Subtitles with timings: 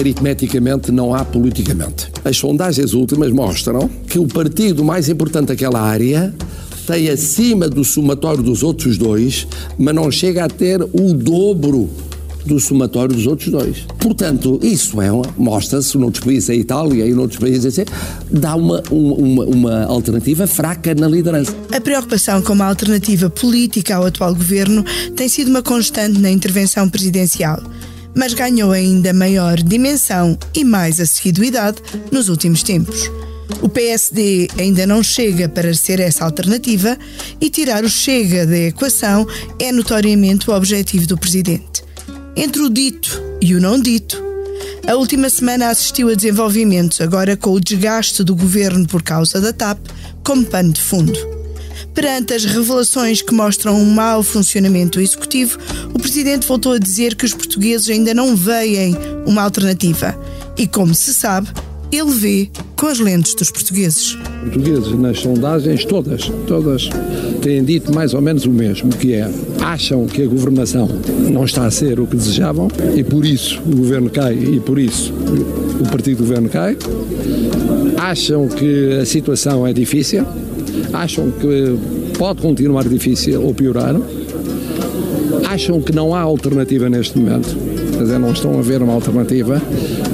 [0.00, 2.10] aritmeticamente não há politicamente.
[2.24, 6.34] As sondagens últimas mostram que o partido mais importante daquela área
[6.86, 9.46] tem acima do somatório dos outros dois,
[9.78, 11.88] mas não chega a ter o dobro
[12.44, 13.86] do somatório dos outros dois.
[13.98, 17.84] Portanto, isso é mostra-se noutros países, a Itália e noutros países, assim,
[18.30, 21.54] dá uma, uma, uma alternativa fraca na liderança.
[21.70, 26.88] A preocupação com uma alternativa política ao atual governo tem sido uma constante na intervenção
[26.88, 27.62] presidencial
[28.14, 31.78] mas ganhou ainda maior dimensão e mais assiduidade
[32.10, 33.10] nos últimos tempos.
[33.62, 36.96] O PSD ainda não chega para ser essa alternativa
[37.40, 39.26] e tirar o Chega da equação
[39.58, 41.82] é notoriamente o objetivo do presidente.
[42.36, 44.22] Entre o dito e o não dito,
[44.86, 49.52] a última semana assistiu a desenvolvimentos, agora com o desgaste do governo por causa da
[49.52, 49.78] TAP,
[50.24, 51.39] como pano de fundo.
[51.94, 55.58] Perante as revelações que mostram um mau funcionamento executivo,
[55.92, 58.96] o presidente voltou a dizer que os portugueses ainda não veem
[59.26, 60.18] uma alternativa.
[60.56, 61.48] E como se sabe,
[61.92, 64.16] ele vê com as lentes dos portugueses.
[64.42, 66.88] Portugueses, nas sondagens, todas, todas
[67.42, 69.28] têm dito mais ou menos o mesmo, que é,
[69.60, 70.88] acham que a governação
[71.30, 74.78] não está a ser o que desejavam e por isso o governo cai e por
[74.78, 75.12] isso
[75.80, 76.76] o partido do governo cai.
[77.98, 80.24] Acham que a situação é difícil,
[80.92, 81.78] acham que
[82.18, 83.96] pode continuar difícil ou piorar,
[85.48, 87.56] acham que não há alternativa neste momento,
[87.92, 89.60] quer dizer, não estão a ver uma alternativa?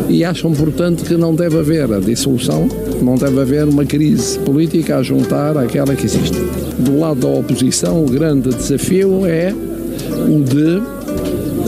[0.09, 2.69] E acham, portanto, que não deve haver a dissolução,
[3.03, 6.39] não deve haver uma crise política a juntar àquela que existe.
[6.79, 10.96] Do lado da oposição, o grande desafio é o de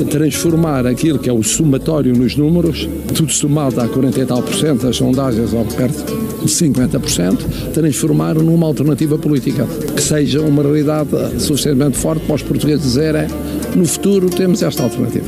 [0.04, 4.54] transformar aquilo que é o somatório nos números, tudo somado dá 40 e tal por
[4.54, 6.04] cento, as sondagens ao perto
[6.42, 12.84] de 50%, transformar numa alternativa política, que seja uma realidade suficientemente forte para os portugueses
[12.84, 13.26] dizerem
[13.74, 15.26] no futuro temos esta alternativa.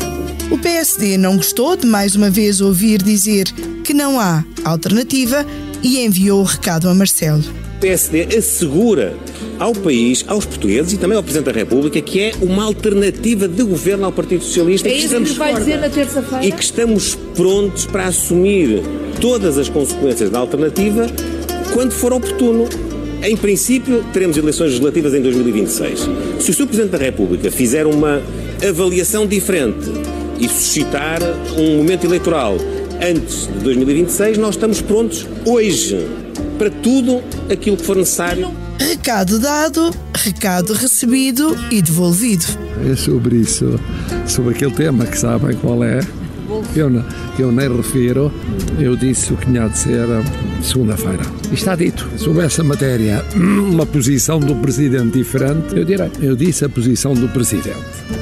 [0.50, 3.47] O PSD não gostou de mais uma vez ouvir dizer
[3.84, 5.47] que não há alternativa
[5.82, 7.42] e enviou o recado a Marcelo.
[7.76, 9.14] O PSD assegura
[9.60, 13.62] ao país, aos portugueses e também ao Presidente da República que é uma alternativa de
[13.62, 14.88] governo ao Partido Socialista.
[14.88, 16.47] É isso que nos vai dizer na terça-feira?
[16.47, 18.82] E que estamos prontos para assumir
[19.21, 21.06] todas as consequências da alternativa
[21.75, 22.66] quando for oportuno.
[23.22, 26.09] Em princípio, teremos eleições legislativas em 2026.
[26.38, 26.66] Se o Sr.
[26.66, 28.22] Presidente da República fizer uma
[28.66, 29.91] avaliação diferente
[30.38, 31.21] e suscitar
[31.59, 32.56] um momento eleitoral
[32.98, 35.98] antes de 2026, nós estamos prontos hoje
[36.56, 38.50] para tudo aquilo que for necessário.
[38.80, 42.46] Recado dado, recado recebido e devolvido.
[42.91, 43.78] É sobre isso,
[44.26, 46.00] sobre aquele tema que sabem qual é.
[46.74, 47.04] Eu, não,
[47.38, 48.32] eu nem refiro,
[48.78, 50.06] eu disse o que tinha de ser
[50.62, 51.22] segunda-feira.
[51.52, 52.08] Está dito.
[52.16, 56.10] Sobre essa matéria, uma posição do Presidente diferente, eu direi.
[56.20, 57.76] Eu disse a posição do Presidente.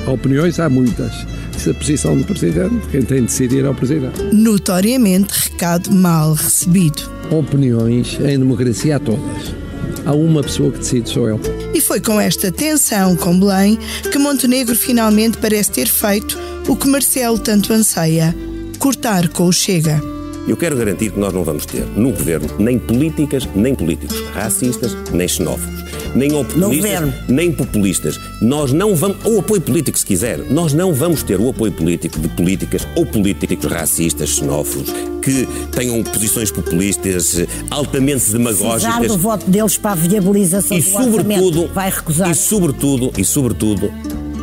[0.06, 1.25] Opiniões há muitas
[1.66, 2.86] a posição do Presidente.
[2.90, 4.22] Quem tem de decidir é o Presidente.
[4.32, 7.10] Notoriamente, recado mal recebido.
[7.30, 9.67] Opiniões em democracia há todas.
[10.08, 11.38] Há uma pessoa que decide, sou eu.
[11.74, 13.78] E foi com esta tensão com Belém
[14.10, 18.34] que Montenegro finalmente parece ter feito o que Marcelo tanto anseia:
[18.78, 20.00] cortar com o Chega.
[20.48, 24.96] Eu quero garantir que nós não vamos ter no governo nem políticas, nem políticos racistas,
[25.12, 25.88] nem xenófobos
[26.18, 28.20] nem oportunistas, nem populistas.
[28.42, 32.18] Nós não vamos, ou apoio político se quiser, nós não vamos ter o apoio político
[32.18, 34.92] de políticas ou políticos racistas, xenófobos,
[35.22, 38.96] que tenham posições populistas altamente demagógicas.
[38.96, 42.30] Precisar do voto deles para a viabilização e do sobretudo, vai recusar.
[42.30, 43.92] E sobretudo, e sobretudo,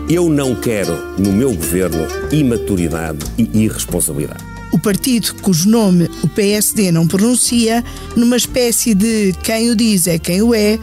[0.09, 4.54] eu não quero no meu governo imaturidade e irresponsabilidade.
[4.85, 7.83] Partido cujo nome o PSD não pronuncia,
[8.15, 10.77] numa espécie de quem o diz é quem o é,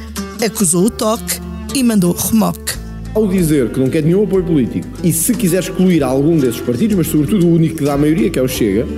[0.45, 1.39] acusou o toque
[1.73, 2.75] e mandou remoque.
[3.15, 6.97] Ao dizer que não quer nenhum apoio político e se quiser excluir algum desses partidos,
[6.97, 8.89] mas sobretudo o único que dá a maioria, que é o Chega,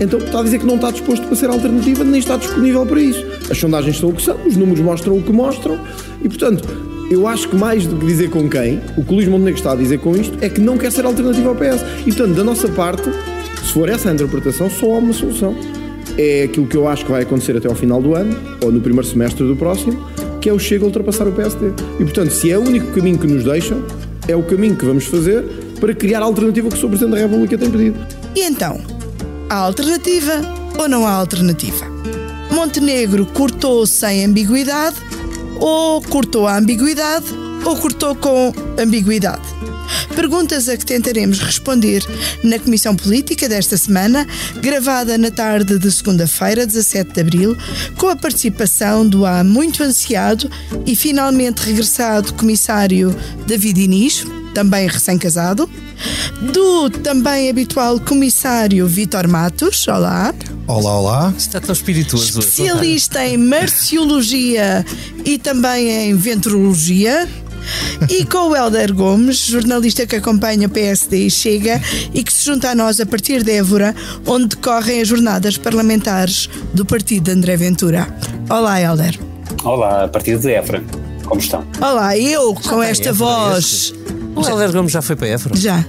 [0.00, 3.02] então está a dizer que não está disposto para ser alternativa nem está disponível para
[3.02, 3.22] isso.
[3.50, 5.78] As sondagens são o que são, os números mostram o que mostram
[6.24, 6.66] e, portanto,
[7.10, 9.72] eu acho que mais do que dizer com quem, o que o Luís Montenegro está
[9.72, 11.82] a dizer com isto é que não quer ser alternativa ao PS.
[12.06, 13.10] E, portanto, da nossa parte,
[13.64, 15.54] se for essa a interpretação, só há uma solução.
[16.16, 18.80] É aquilo que eu acho que vai acontecer até ao final do ano, ou no
[18.80, 19.98] primeiro semestre do próximo,
[20.40, 21.72] que é o Chega a ultrapassar o PSD.
[22.00, 23.84] E, portanto, se é o único caminho que nos deixam,
[24.26, 25.44] é o caminho que vamos fazer
[25.80, 26.88] para criar a alternativa que o Sr.
[26.88, 27.98] Presidente da República tem pedido.
[28.34, 28.80] E então,
[29.48, 30.32] há alternativa
[30.78, 31.86] ou não há alternativa?
[32.50, 34.96] Montenegro cortou sem ambiguidade,
[35.60, 37.26] ou cortou a ambiguidade,
[37.64, 39.57] ou cortou com ambiguidade?
[40.14, 42.04] Perguntas a que tentaremos responder
[42.42, 44.26] na Comissão Política desta semana,
[44.60, 47.56] gravada na tarde de segunda-feira, 17 de abril,
[47.96, 50.50] com a participação do há muito ansiado
[50.86, 53.14] e finalmente regressado Comissário
[53.46, 54.24] David Inês,
[54.54, 55.68] também recém-casado,
[56.52, 59.86] do também habitual comissário Vitor Matos.
[59.88, 60.34] Olá.
[60.66, 61.34] Olá, olá.
[61.36, 62.40] Está tão espirituoso.
[62.40, 64.84] Especialista em marciologia
[65.24, 67.28] e também em ventrologia.
[68.08, 71.80] E com o Helder Gomes, jornalista que acompanha o PSD e Chega
[72.14, 73.94] e que se junta a nós a partir de Évora,
[74.26, 78.06] onde decorrem as jornadas parlamentares do partido de André Ventura.
[78.48, 79.18] Olá, Helder.
[79.64, 80.82] Olá, a partir de Évora.
[81.24, 81.66] Como estão?
[81.80, 83.92] Olá, eu com esta voz.
[84.34, 85.56] O Helder Gomes já foi para Évora?
[85.56, 85.84] Já.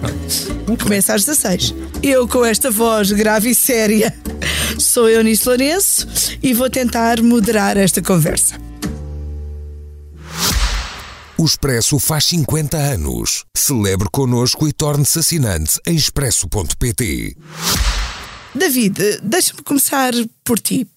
[0.84, 1.74] Começa às 16.
[2.02, 4.14] Eu com esta voz grave e séria.
[4.78, 6.08] Sou Eunice Lourenço
[6.42, 8.69] e vou tentar moderar esta conversa.
[11.40, 13.46] O Expresso faz 50 anos.
[13.56, 17.38] Celebre connosco e torne-se assinante em expresso.pt.
[18.54, 20.12] David, deixa-me começar
[20.44, 20.88] por ti.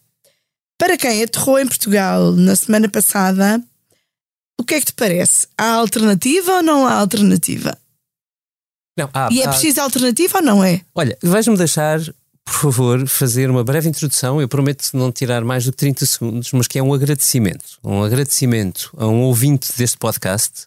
[0.79, 3.63] Para quem aterrou em Portugal na semana passada,
[4.61, 5.47] o que é que te parece?
[5.57, 7.79] Há alternativa ou não há alternativa?
[8.99, 10.81] Não, há, e é há- preciso alternativa ou não é?
[10.95, 12.01] Olha, vais-me deixar,
[12.45, 14.41] por favor, fazer uma breve introdução.
[14.41, 17.79] Eu prometo não tirar mais do que 30 segundos, mas que é um agradecimento.
[17.83, 20.67] Um agradecimento a um ouvinte deste podcast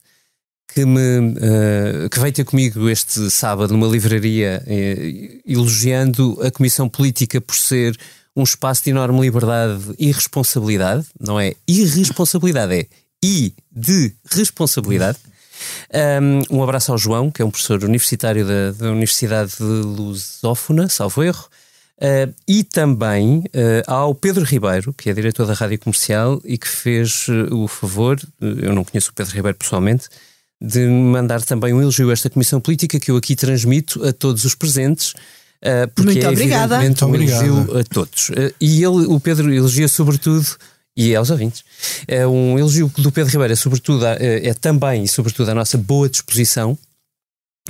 [0.73, 6.89] que, me, eh, que veio ter comigo este sábado numa livraria eh, elogiando a Comissão
[6.89, 7.97] Política por ser
[8.35, 11.05] um espaço de enorme liberdade e responsabilidade.
[11.19, 12.87] Não é irresponsabilidade, é
[13.23, 15.17] I de responsabilidade.
[16.51, 20.89] Um, um abraço ao João, que é um professor universitário da, da Universidade de Lusófona,
[20.89, 21.47] salvo erro.
[21.97, 23.43] Uh, e também uh,
[23.87, 28.19] ao Pedro Ribeiro, que é diretor da Rádio Comercial e que fez uh, o favor,
[28.41, 30.09] eu não conheço o Pedro Ribeiro pessoalmente,
[30.61, 34.43] de mandar também um elogio a esta Comissão Política que eu aqui transmito a todos
[34.43, 35.11] os presentes.
[35.63, 36.75] uh, porque Muito é obrigada.
[36.75, 37.45] evidentemente um Muito obrigado.
[37.45, 38.29] elogio a todos.
[38.29, 40.45] Uh, e ele, o Pedro elogia sobretudo,
[40.97, 41.63] e aos ouvintes,
[42.09, 45.55] é um elogio do Pedro Ribeiro, é, sobretudo, a- é, é também e sobretudo a
[45.55, 46.77] nossa boa disposição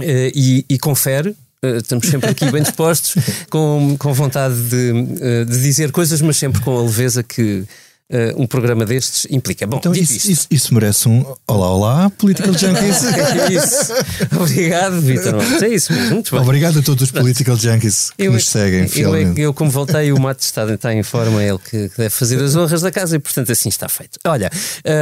[0.02, 1.36] e, e confere.
[1.66, 3.16] Eh, Estamos sempre aqui bem dispostos,
[3.50, 4.92] com, com vontade de,
[5.22, 7.64] eh, de dizer coisas, mas sempre com a leveza que
[8.10, 9.66] eh, um programa destes implica.
[9.66, 13.04] Bom, Então isso, isso, isso merece um Olá, olá, Political Junkies.
[13.04, 13.94] é isso.
[14.40, 15.36] Obrigado, Vitor.
[15.64, 16.40] É isso mesmo, muito bem.
[16.42, 19.42] Obrigado a todos os Political Junkies que Eu, nos seguem eu, fielmente.
[19.42, 22.40] eu, como voltei, o Mato está, está em forma, é ele que, que deve fazer
[22.44, 24.20] as honras da casa e, portanto, assim está feito.
[24.26, 24.52] Olha,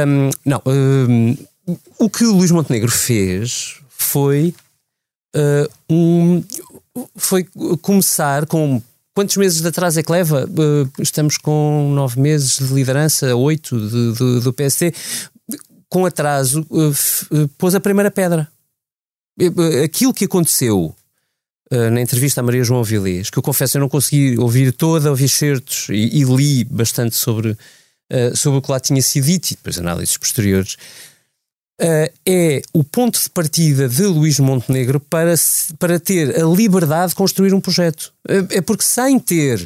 [0.06, 1.36] hum, não, hum,
[1.98, 4.54] o que o Luís Montenegro fez foi,
[5.34, 6.42] uh, um,
[7.16, 7.44] foi
[7.82, 8.80] começar com.
[9.14, 10.44] Quantos meses de atraso é que leva?
[10.44, 14.92] Uh, estamos com nove meses de liderança, oito de, de- do PSD.
[15.88, 18.48] Com atraso, uh, pôs a primeira pedra.
[19.84, 20.94] Aquilo que aconteceu
[21.92, 25.28] na entrevista à Maria João Vilés, que eu confesso eu não consegui ouvir toda, ouvi
[25.28, 27.58] certos e, e li bastante sobre,
[28.36, 30.76] sobre o que lá tinha sido dito e depois análises posteriores,
[31.80, 35.34] uh, é o ponto de partida de Luís Montenegro para,
[35.78, 38.12] para ter a liberdade de construir um projeto.
[38.28, 39.60] Uh, é porque sem ter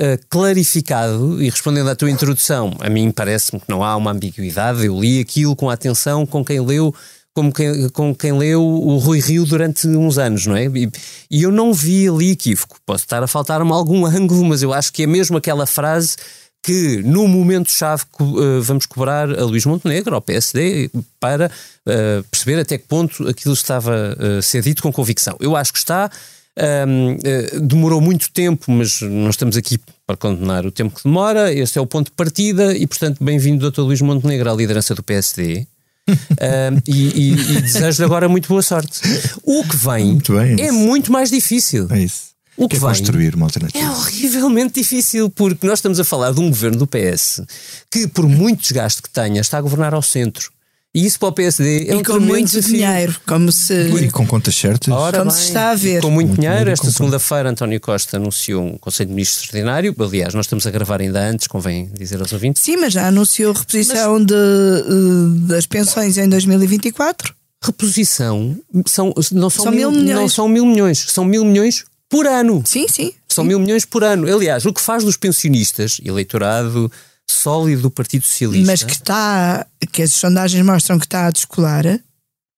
[0.00, 4.86] uh, clarificado, e respondendo à tua introdução, a mim parece-me que não há uma ambiguidade,
[4.86, 6.94] eu li aquilo com atenção, com quem leu,
[7.34, 10.66] como quem, com quem leu o Rui Rio durante uns anos, não é?
[10.66, 10.90] E,
[11.30, 12.78] e eu não vi ali equívoco.
[12.84, 16.16] Posso estar a faltar-me algum ângulo, mas eu acho que é mesmo aquela frase
[16.62, 21.50] que no momento-chave eh, vamos cobrar a Luís Montenegro, ao PSD, para
[21.86, 25.36] eh, perceber até que ponto aquilo estava eh, a ser dito com convicção.
[25.40, 26.10] Eu acho que está.
[26.58, 31.52] Ahm, eh, demorou muito tempo, mas não estamos aqui para condenar o tempo que demora.
[31.54, 33.80] Este é o ponto de partida e, portanto, bem-vindo, Dr.
[33.82, 35.66] Luís Montenegro, à liderança do PSD.
[36.08, 39.00] Ahm, e, e- e desejo-lhe agora muito boa sorte.
[39.44, 40.74] O que vem Muito bem, é é isso.
[40.74, 41.86] muito mais difícil.
[41.90, 42.29] É isso.
[42.56, 43.82] O que é vem construir uma alternativa.
[43.84, 47.42] é horrivelmente difícil, porque nós estamos a falar de um governo do PS
[47.90, 50.50] que, por muito desgaste que tenha, está a governar ao centro.
[50.92, 52.78] E isso para o PSD é e um com muito desafio.
[52.78, 53.72] dinheiro, como se.
[53.72, 54.92] E com contas certas.
[54.92, 56.02] Ora Como bem, se está a ver.
[56.02, 59.94] Com muito, Muito dinheiro, dinheiro, esta segunda-feira António Costa anunciou um Conselho de Ministros extraordinário.
[60.00, 62.60] Aliás, nós estamos a gravar ainda antes, convém dizer aos ouvintes.
[62.60, 67.32] Sim, mas já anunciou reposição de, eh, das pensões em 2024.
[67.62, 68.56] Reposição
[68.88, 70.16] são, não são, São mil milhões.
[70.20, 72.62] Não são mil milhões, são mil milhões por ano.
[72.66, 73.12] Sim, sim.
[73.28, 74.26] São mil milhões por ano.
[74.26, 76.90] Aliás, o que faz dos pensionistas, eleitorado
[77.30, 79.64] sólido do Partido Socialista, Mas que está.
[79.92, 81.84] que as sondagens mostram que está a descolar.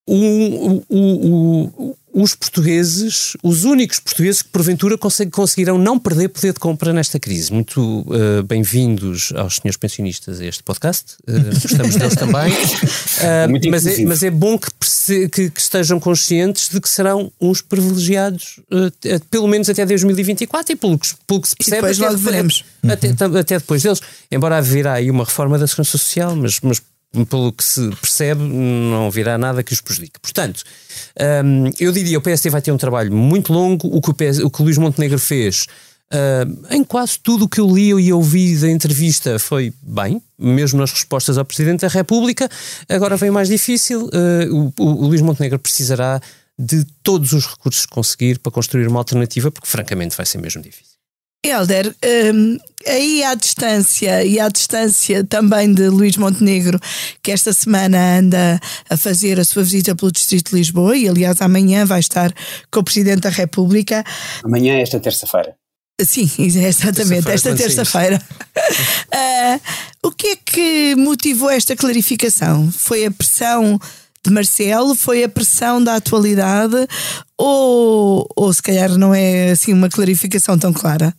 [0.09, 6.52] o- o- o- os portugueses, os únicos portugueses que porventura conseg- conseguirão não perder poder
[6.52, 7.52] de compra nesta crise.
[7.52, 11.14] Muito eh, bem-vindos aos senhores pensionistas a este podcast.
[11.26, 12.52] Eh, gostamos deles também.
[13.49, 17.61] Muito mas, é, mas é bom que, que- que estejam conscientes de que serão uns
[17.62, 18.61] privilegiados,
[19.31, 21.76] pelo menos até 2024 e pelo que, pelo que se percebe.
[21.76, 22.64] depois até logo veremos.
[22.87, 24.00] Até, tam- até depois deles.
[24.31, 26.83] Embora haverá aí uma reforma da Segurança Social, mas, mas
[27.28, 30.19] pelo que se percebe, não virá nada que os prejudique.
[30.21, 30.62] Portanto,
[31.45, 33.88] um, eu diria o PSD vai ter um trabalho muito longo.
[33.88, 35.66] O que o, PS, o, que Luís Montenegro fez
[36.12, 40.81] uh, em quase tudo o que eu li e ouvi da entrevista foi bem, mesmo
[40.81, 42.49] nas respostas ao Presidente da República.
[42.88, 44.09] Agora vem mais difícil.
[44.50, 46.21] O, o, o Luís Montenegro precisará
[46.59, 50.62] de todos os recursos que conseguir para construir uma alternativa, porque francamente vai ser mesmo
[50.62, 50.92] difícil.
[51.45, 51.93] Helder,
[52.33, 52.57] um,
[52.87, 56.79] aí à distância e à distância também de Luís Montenegro,
[57.21, 61.43] que esta semana anda a fazer a sua visita pelo Distrito de Lisboa e, aliás,
[61.43, 62.33] amanhã vai estar
[62.71, 64.05] com o Presidente da República.
[64.45, 65.57] Amanhã é esta terça-feira.
[66.01, 68.23] Sim, exatamente, terça esta terça-feira.
[69.13, 69.61] uh,
[70.07, 72.71] o que é que motivou esta clarificação?
[72.71, 73.81] Foi a pressão
[74.25, 74.95] de Marcelo?
[74.95, 76.87] Foi a pressão da atualidade?
[77.37, 81.13] Ou, ou se calhar não é assim uma clarificação tão clara?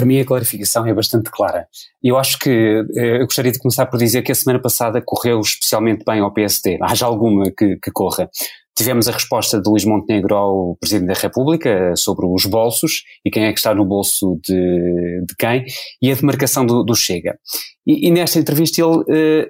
[0.00, 1.68] Para mim a clarificação é bastante clara.
[2.02, 2.48] Eu acho que
[2.96, 6.32] eh, eu gostaria de começar por dizer que a semana passada correu especialmente bem ao
[6.32, 6.78] PSD.
[6.80, 8.30] Haja alguma que, que corra.
[8.74, 13.44] Tivemos a resposta de Luís Montenegro ao Presidente da República sobre os bolsos e quem
[13.44, 15.66] é que está no bolso de, de quem
[16.00, 17.38] e a demarcação do, do Chega.
[17.86, 19.48] E, e, nesta entrevista ele eh, eh,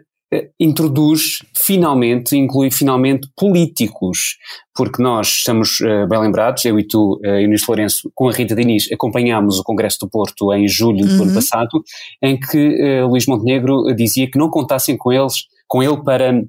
[0.59, 4.37] introduz finalmente, inclui finalmente políticos,
[4.75, 8.55] porque nós estamos uh, bem lembrados, eu e tu, uh, Eunice Lourenço, com a Rita
[8.55, 11.17] Diniz, acompanhámos o Congresso do Porto em julho uhum.
[11.17, 11.35] do ano uhum.
[11.35, 11.83] passado,
[12.23, 16.45] em que uh, Luís Montenegro dizia que não contassem com eles, com ele para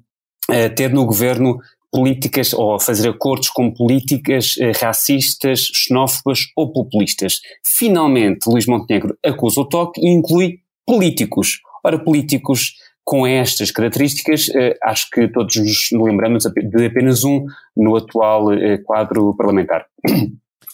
[0.75, 1.59] ter no governo
[1.91, 7.39] políticas ou fazer acordos com políticas racistas, xenófobas ou populistas.
[7.63, 11.61] Finalmente, Luís Montenegro acusa o toque e inclui políticos.
[11.85, 12.73] Ora, políticos
[13.03, 18.77] com estas características, eh, acho que todos nos lembramos de apenas um no atual eh,
[18.77, 19.85] quadro parlamentar.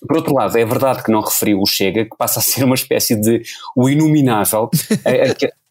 [0.07, 2.75] Por outro lado, é verdade que não referiu o Chega, que passa a ser uma
[2.75, 3.41] espécie de
[3.75, 4.69] o inominável,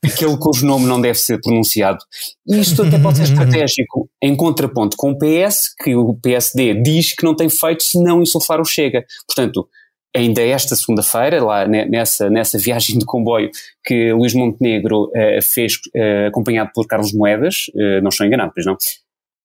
[0.04, 1.98] aquele cujo nome não deve ser pronunciado.
[2.46, 7.14] E isto até pode ser estratégico em contraponto com o PS, que o PSD diz
[7.14, 9.04] que não tem feito senão insuflar o Chega.
[9.28, 9.68] Portanto,
[10.16, 13.50] ainda esta segunda-feira, lá nessa, nessa viagem de comboio
[13.84, 18.66] que Luís Montenegro uh, fez, uh, acompanhado por Carlos Moedas, uh, não estou enganado, pois
[18.66, 18.76] não?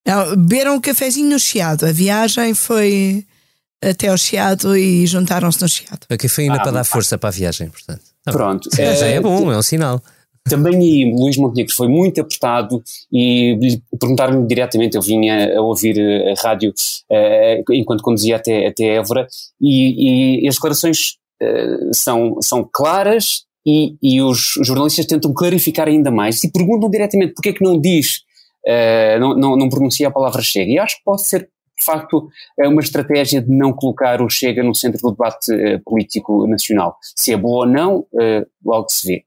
[0.08, 1.86] Não, beberam um cafezinho no Chiado.
[1.86, 3.26] A viagem foi
[3.84, 6.06] até ao Chiado e juntaram-se no Chiado.
[6.10, 8.02] A cafeína ah, para dar força para a viagem, portanto.
[8.24, 8.70] Tá Pronto.
[8.76, 10.02] já é bom, é um sinal.
[10.50, 16.42] Também aí Luís Montenegro foi muito apertado e perguntaram-me diretamente, eu vinha a ouvir a
[16.42, 19.28] rádio uh, enquanto conduzia até, até Évora
[19.62, 26.10] e, e as declarações uh, são, são claras e, e os jornalistas tentam clarificar ainda
[26.10, 28.22] mais e perguntam diretamente porque é que não diz,
[28.66, 30.72] uh, não, não, não pronuncia a palavra chega.
[30.72, 31.50] E acho que pode ser
[31.82, 32.30] de facto,
[32.60, 36.96] é uma estratégia de não colocar o Chega no centro do debate uh, político nacional.
[37.16, 39.24] Se é boa ou não, uh, logo se vê.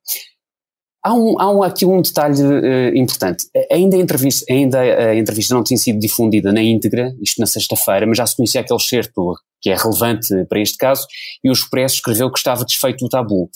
[1.07, 3.45] Há, um, há um, aqui um detalhe uh, importante.
[3.71, 8.07] Ainda a, entrevista, ainda a entrevista não tinha sido difundida na íntegra, isto na sexta-feira,
[8.07, 11.07] mas já se conhecia aquele certo que é relevante para este caso,
[11.43, 13.51] e o Expresso escreveu que estava desfeito o tabu.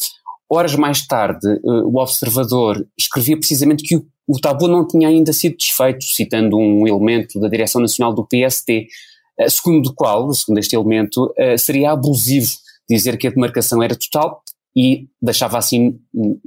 [0.50, 5.32] Horas mais tarde, uh, o Observador escrevia precisamente que o, o, tabu não tinha ainda
[5.32, 10.32] sido desfeito, citando um elemento da Direção Nacional do PST, uh, eh, segundo o qual,
[10.34, 12.50] segundo este elemento, seria abusivo
[12.88, 14.42] dizer que a demarcação era total,
[14.78, 15.98] e deixava assim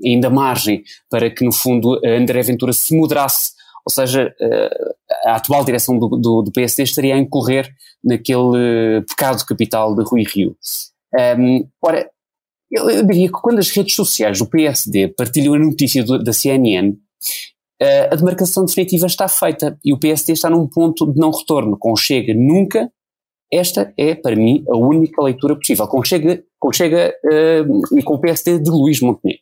[0.03, 3.51] ainda margem para que, no fundo, André Ventura se moderasse,
[3.85, 4.93] ou seja, eh,
[5.25, 7.69] a atual direção do, do, do PSD estaria a incorrer
[8.01, 10.55] naquele pecado capital de Rui Rio.
[11.38, 12.09] Um, ora,
[12.71, 16.31] eu, eu, diria que quando as redes sociais do PSD partilham a notícia do, da
[16.31, 21.31] CNN, uh, a demarcação definitiva está feita e o PSD está num ponto de não
[21.31, 21.77] retorno.
[21.77, 22.89] Com Chega nunca
[23.51, 28.13] esta é, para mim, a única leitura possível, com Chega, com Chega uh, e com
[28.13, 29.41] o PSD de Luís Montenegro.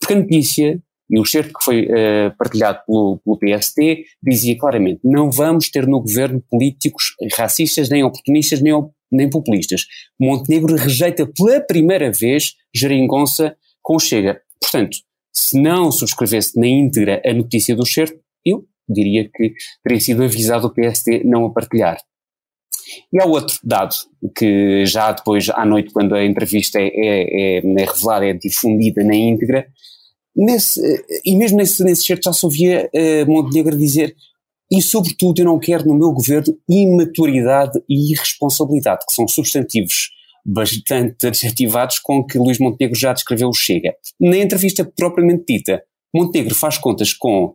[0.00, 5.00] Porque a notícia e o certo que foi uh, partilhado pelo, pelo PSD dizia claramente:
[5.04, 8.72] não vamos ter no governo políticos racistas, nem oportunistas, nem,
[9.12, 9.82] nem populistas.
[10.18, 14.40] Montenegro rejeita pela primeira vez geringonça com Chega.
[14.60, 14.96] Portanto,
[15.32, 19.52] se não subscrevesse na íntegra a notícia do certo, eu diria que
[19.82, 21.98] teria sido avisado o PSD não a partilhar.
[23.12, 23.94] E há outro dado
[24.36, 29.02] que já depois à noite, quando a entrevista é, é, é, é revelada, é difundida
[29.04, 29.66] na íntegra,
[30.36, 30.80] nesse,
[31.24, 34.14] e mesmo nesse, nesse certo já se ouvia uh, Montenegro dizer
[34.72, 40.10] e sobretudo eu não quero no meu governo imaturidade e irresponsabilidade, que são substantivos
[40.44, 43.94] bastante adjetivados com que Luís Montenegro já descreveu o Chega.
[44.20, 45.82] Na entrevista propriamente dita,
[46.14, 47.54] Montenegro faz contas com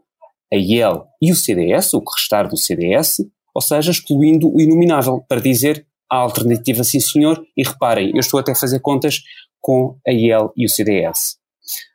[0.51, 3.21] a IEL e o CDS, o que restar do CDS,
[3.53, 8.39] ou seja, excluindo o inominável, para dizer a alternativa sim senhor, e reparem, eu estou
[8.39, 9.21] até a fazer contas
[9.61, 11.37] com a IEL e o CDS.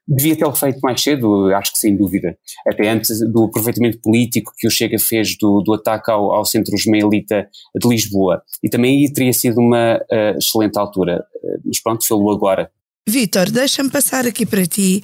[0.06, 2.36] devia tê-lo feito mais cedo, acho que sem dúvida.
[2.68, 6.74] Até antes do aproveitamento político que o Chega fez do, do ataque ao, ao centro
[6.74, 8.42] ismaelita de Lisboa.
[8.62, 11.24] E também aí teria sido uma uh, excelente altura.
[11.42, 12.70] Uh, mas pronto, fê-lo agora.
[13.08, 15.02] Vítor, deixa-me passar aqui para ti.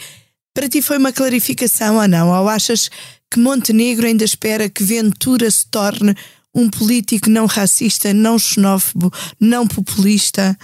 [0.55, 2.29] Para ti foi uma clarificação ou não?
[2.29, 2.91] Ou achas
[3.31, 6.15] que Montenegro ainda espera que Ventura se torne
[6.55, 10.57] um político não racista, não xenófobo, não populista?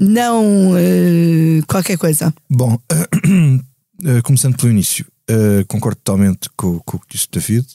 [0.00, 2.34] não uh, qualquer coisa.
[2.48, 7.66] Bom, uh, começando pelo início, uh, concordo totalmente com, com o que disse o David.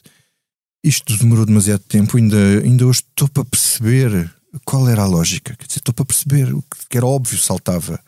[0.83, 4.33] Isto demorou demasiado tempo, ainda, ainda hoje estou para perceber
[4.65, 5.55] qual era a lógica.
[5.55, 7.99] Quer dizer, estou para perceber o que era óbvio, saltava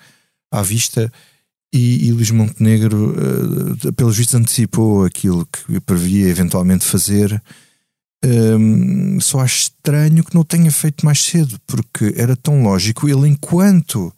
[0.51, 1.11] à vista.
[1.73, 3.15] E, e Luís Montenegro,
[3.95, 7.41] pelos vistos, antecipou aquilo que previa eventualmente fazer.
[8.25, 13.07] Um, só acho estranho que não tenha feito mais cedo, porque era tão lógico.
[13.07, 14.11] Ele, enquanto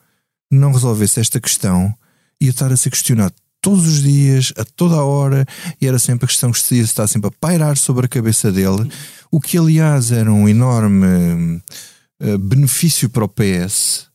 [0.52, 1.94] não resolvesse esta questão,
[2.42, 5.46] ia estar a ser questionado todos os dias, a toda a hora,
[5.82, 8.52] e era sempre a questão que se ia estar sempre a pairar sobre a cabeça
[8.52, 8.90] dele,
[9.30, 11.62] o que aliás era um enorme
[12.22, 14.08] uh, benefício para o PS.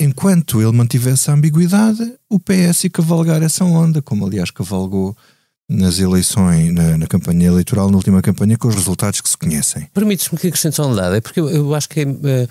[0.00, 5.16] Enquanto ele mantivesse a ambiguidade, o PS ia cavalgar essa onda, como aliás cavalgou
[5.70, 9.88] nas eleições, na, na, campanha eleitoral, na última campanha, com os resultados que se conhecem.
[9.94, 12.48] Permites-me que acrescente só um dado, é porque eu, eu acho que uh,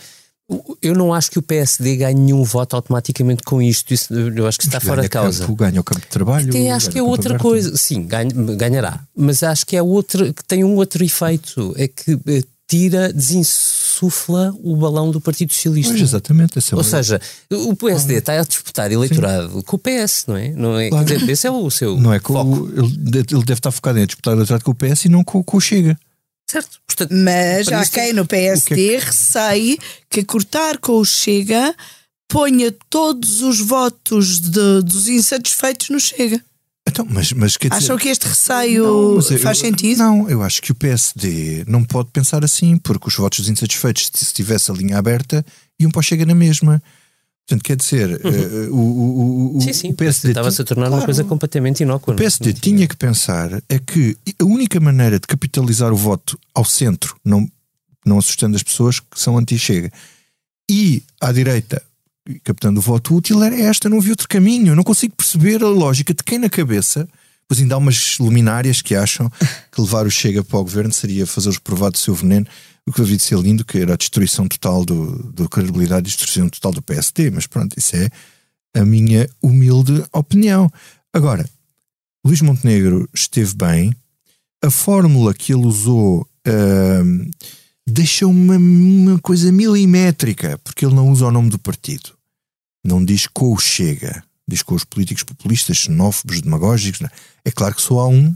[0.82, 3.94] eu não acho que o PSD ganhe nenhum voto automaticamente com isto.
[3.94, 5.42] Isso, eu acho que está fora de causa.
[5.42, 6.50] Campo, ganha o campo de trabalho.
[6.50, 7.76] Até acho que é outra coisa.
[7.76, 9.00] Sim, ganha, ganhará.
[9.16, 11.74] Mas acho que é outra, que tem um outro efeito.
[11.78, 15.92] É que uh, tira, desinsufla o balão do Partido Socialista.
[15.92, 16.60] Pois, exatamente.
[16.72, 17.20] Ou seja,
[17.52, 19.62] o PSD está a disputar eleitorado Sim.
[19.62, 20.50] com o PS, não é?
[20.50, 21.06] Não é claro.
[21.06, 22.48] Quer dizer, esse é o seu não é foco.
[22.48, 25.44] O, ele, ele, deve estar focado em disputar eleitorado com o PS e não com,
[25.44, 26.00] com o Chega.
[26.50, 26.80] Certo.
[26.86, 29.06] Portanto, Mas há quem no PSD que é que...
[29.06, 31.76] receie que cortar com o Chega
[32.28, 36.40] ponha todos os votos de, dos insatisfeitos no Chega.
[37.00, 40.00] Então, mas, mas quer dizer, Acham que este receio não, faz eu, sentido?
[40.00, 44.10] Não, eu acho que o PSD não pode pensar assim, porque os votos dos insatisfeitos,
[44.14, 45.46] se tivesse a linha aberta,
[45.80, 46.82] iam para o Chega na mesma.
[47.48, 48.70] Portanto, quer dizer, uhum.
[48.70, 52.14] uh, o, o, sim, sim, o PSD estava-se a tornar claro, uma coisa completamente inócua.
[52.14, 56.66] O PSD tinha que pensar é que a única maneira de capitalizar o voto ao
[56.66, 57.50] centro, não,
[58.06, 59.92] não assustando as pessoas que são anti-Chega,
[60.70, 61.82] e à direita
[62.44, 64.68] captando o voto útil era esta, não havia outro caminho.
[64.68, 67.08] Eu não consigo perceber a lógica de quem na cabeça,
[67.48, 69.30] pois ainda há umas luminárias que acham
[69.72, 72.46] que levar o Chega para o governo seria fazer-os provar do seu veneno,
[72.86, 76.12] o que havia de ser lindo, que era a destruição total do, do credibilidade e
[76.12, 77.32] destruição total do PSD.
[77.32, 78.10] Mas pronto, isso é
[78.76, 80.72] a minha humilde opinião.
[81.14, 81.48] Agora,
[82.26, 83.94] Luís Montenegro esteve bem,
[84.64, 86.28] a fórmula que ele usou.
[86.48, 87.30] Uh,
[87.86, 92.19] deixa uma, uma coisa milimétrica, porque ele não usa o nome do partido
[92.84, 97.02] não diz com o Chega, diz com os políticos populistas, xenófobos, demagógicos.
[97.02, 97.10] Não.
[97.46, 98.36] É claro que só há um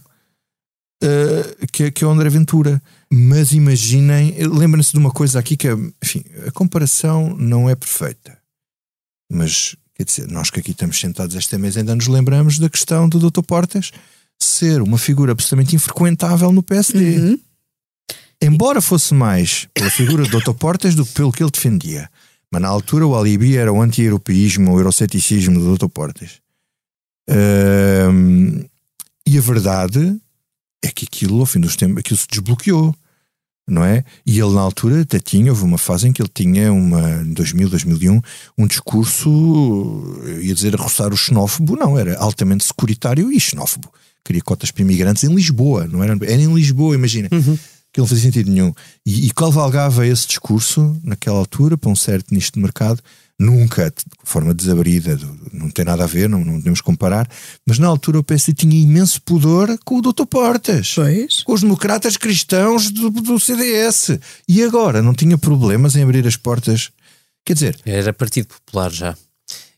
[1.04, 2.82] uh, que, é, que é o André Ventura.
[3.12, 8.38] Mas imaginem, lembrem-se de uma coisa aqui que é, enfim, a comparação não é perfeita.
[9.32, 13.08] Mas, quer dizer, nós que aqui estamos sentados esta mesa ainda nos lembramos da questão
[13.08, 13.42] do Dr.
[13.42, 13.92] Portas
[14.42, 17.18] ser uma figura absolutamente infrequentável no PSD.
[17.18, 17.40] Uhum.
[18.42, 20.54] Embora fosse mais pela figura do Dr.
[20.54, 22.10] Portas do que pelo que ele defendia.
[22.54, 25.88] Mas na altura o alibi era o anti-europeísmo, o euroceticismo do Dr.
[25.88, 26.34] Portas.
[27.28, 28.64] Um,
[29.26, 30.22] e a verdade
[30.86, 32.96] é que aquilo, ao fim dos tempos, aquilo se desbloqueou,
[33.68, 34.06] não é?
[34.24, 37.34] E ele, na altura, até tinha, houve uma fase em que ele tinha, uma, em
[37.34, 38.22] 2000, 2001,
[38.56, 43.92] um discurso, ia dizer, a roçar o xenófobo, não, era altamente securitário e xenófobo.
[44.24, 46.14] Queria cotas para imigrantes em Lisboa, não era?
[46.22, 47.30] Era em Lisboa, imagina.
[47.32, 47.58] Uhum
[47.94, 48.74] que não fazia sentido nenhum.
[49.06, 53.00] E, e cavalgava esse discurso, naquela altura, para um certo nicho de mercado,
[53.40, 55.20] nunca de forma desabrida,
[55.52, 57.30] não tem nada a ver, não, não podemos comparar,
[57.66, 60.26] mas na altura o PSD tinha imenso pudor com o Dr.
[60.26, 61.44] Portas, pois.
[61.44, 66.36] com os democratas cristãos do, do CDS, e agora não tinha problemas em abrir as
[66.36, 66.92] portas.
[67.46, 69.16] Quer dizer, era Partido Popular já.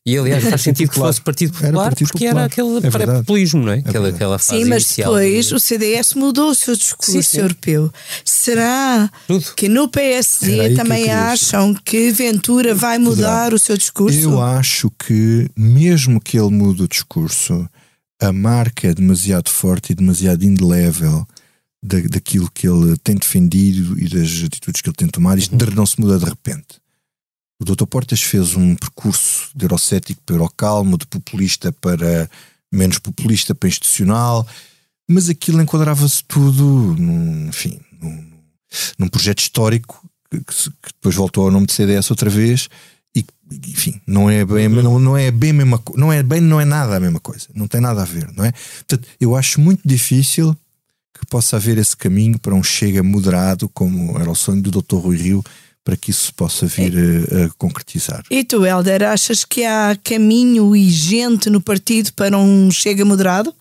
[0.06, 2.42] E aliás faz sentido que fosse Partido Popular partido porque popular.
[2.42, 3.78] era aquele é pré-populismo, não é?
[3.78, 5.56] é aquela, aquela fase Sim, mas inicial depois de...
[5.56, 7.40] o CDS mudou o seu discurso sim, sim.
[7.40, 7.92] europeu.
[8.24, 9.54] Será Tudo.
[9.56, 14.20] que no PSD também que acham que Ventura vai mudar o seu discurso?
[14.20, 17.68] Eu acho que, mesmo que ele mude o discurso,
[18.22, 21.28] a marca é demasiado forte e demasiado indelével
[21.84, 25.40] da, daquilo que ele tem defendido e das atitudes que ele tem tomado.
[25.40, 25.76] Isto uhum.
[25.76, 26.85] não se muda de repente.
[27.60, 27.86] O Dr.
[27.86, 32.30] Portas fez um percurso de eurocético para eurocalmo, de populista para
[32.72, 34.46] menos populista para institucional,
[35.08, 38.32] mas aquilo enquadrava-se tudo, num, enfim, num,
[38.98, 42.68] num projeto histórico que, que, depois voltou ao nome de CDS outra vez
[43.16, 43.26] e,
[43.68, 46.98] enfim, não é bem, não, não é bem mesma não é bem, não é nada
[46.98, 48.52] a mesma coisa, não tem nada a ver, não é?
[48.52, 50.56] Portanto, eu acho muito difícil
[51.14, 54.98] que possa haver esse caminho para um chega moderado, como era o sonho do Dr.
[54.98, 55.44] Rui Rio,
[55.86, 58.24] para que isso se possa vir a, a concretizar.
[58.30, 63.54] E tu, Helder, achas que há caminho e gente no partido para um chega moderado?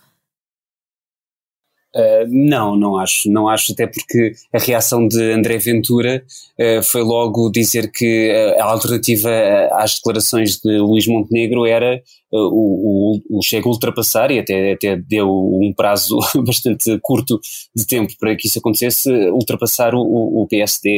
[1.95, 3.31] Uh, não, não acho.
[3.31, 6.25] Não acho, até porque a reação de André Ventura
[6.59, 9.31] uh, foi logo dizer que uh, a alternativa
[9.73, 12.03] às declarações de Luís Montenegro era
[12.33, 17.39] o, o, o Chega ultrapassar, e até, até deu um prazo bastante curto
[17.77, 20.89] de tempo para que isso acontecesse, ultrapassar o, o PSD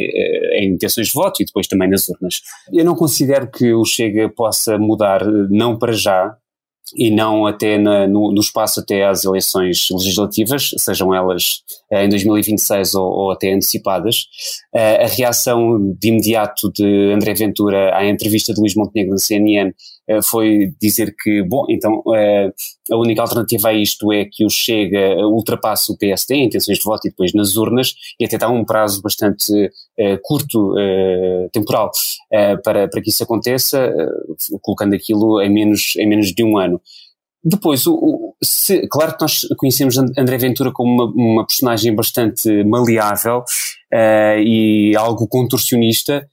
[0.55, 2.41] em intenções de voto e depois também nas urnas.
[2.73, 6.35] Eu não considero que o Chega possa mudar, não para já,
[6.95, 12.09] e não até na, no, no, espaço até às eleições legislativas, sejam elas eh, em
[12.09, 14.27] 2026 ou, ou até antecipadas.
[14.75, 19.73] Eh, a reação de imediato de André Ventura à entrevista de Luís Montenegro na CNN
[20.23, 22.53] foi dizer que, bom, então eh,
[22.91, 26.85] a única alternativa a isto é que o Chega ultrapasse o PSD em intenções de
[26.85, 29.53] voto e depois nas urnas, e até dá um prazo bastante
[29.99, 31.91] eh, curto, eh, temporal,
[32.63, 33.93] para, para que isso aconteça,
[34.61, 36.81] colocando aquilo em menos, em menos de um ano.
[37.49, 42.65] Depois, o, o, se, claro que nós conhecemos André Ventura como uma, uma personagem bastante
[42.65, 43.45] maleável
[43.95, 46.29] uh, e algo contorcionista,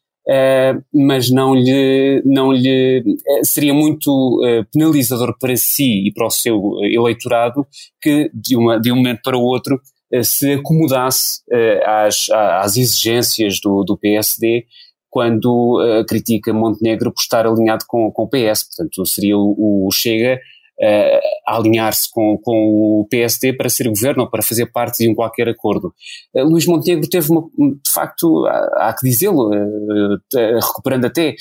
[0.94, 4.40] mas não lhe, não lhe uh, seria muito
[4.72, 7.68] penalizador para si e para o seu eleitorado
[8.02, 9.80] que de, uma, de um momento para o outro
[10.24, 11.42] se acomodasse
[11.86, 14.66] às, às exigências do, do PSD
[15.10, 18.64] quando critica Montenegro por estar alinhado com, com o PS.
[18.64, 20.40] Portanto, seria o, o Chega
[20.80, 25.16] uh, alinhar-se com, com o PSD para ser governo ou para fazer parte de um
[25.16, 25.94] qualquer acordo.
[26.36, 31.36] Uh, Luís Montenegro teve, uma, de facto, há, há que dizê-lo, uh, recuperando até,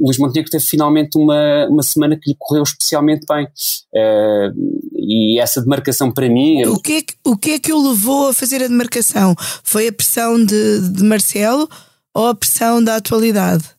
[0.00, 3.46] Luís Montenegro teve finalmente uma, uma semana que lhe correu especialmente bem.
[4.94, 6.64] e essa demarcação para mim.
[6.66, 9.34] O que, é que, o que é que o levou a fazer a demarcação?
[9.62, 11.68] Foi a pressão de, de Marcelo
[12.14, 13.73] ou a pressão da atualidade?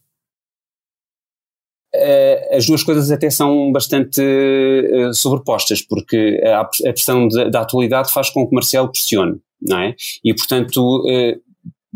[1.95, 8.29] Uh, as duas coisas até são bastante uh, sobrepostas, porque a, pressão da atualidade faz
[8.29, 9.95] com que Marcelo pressione, não é?
[10.23, 11.41] E, portanto, uh,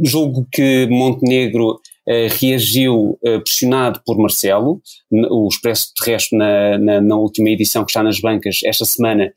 [0.03, 1.79] julgo que Montenegro
[2.39, 4.82] reagiu pressionado por Marcelo.
[5.12, 9.32] O Expresso Terrestre, na, na, na, última edição que está nas bancas, esta semana,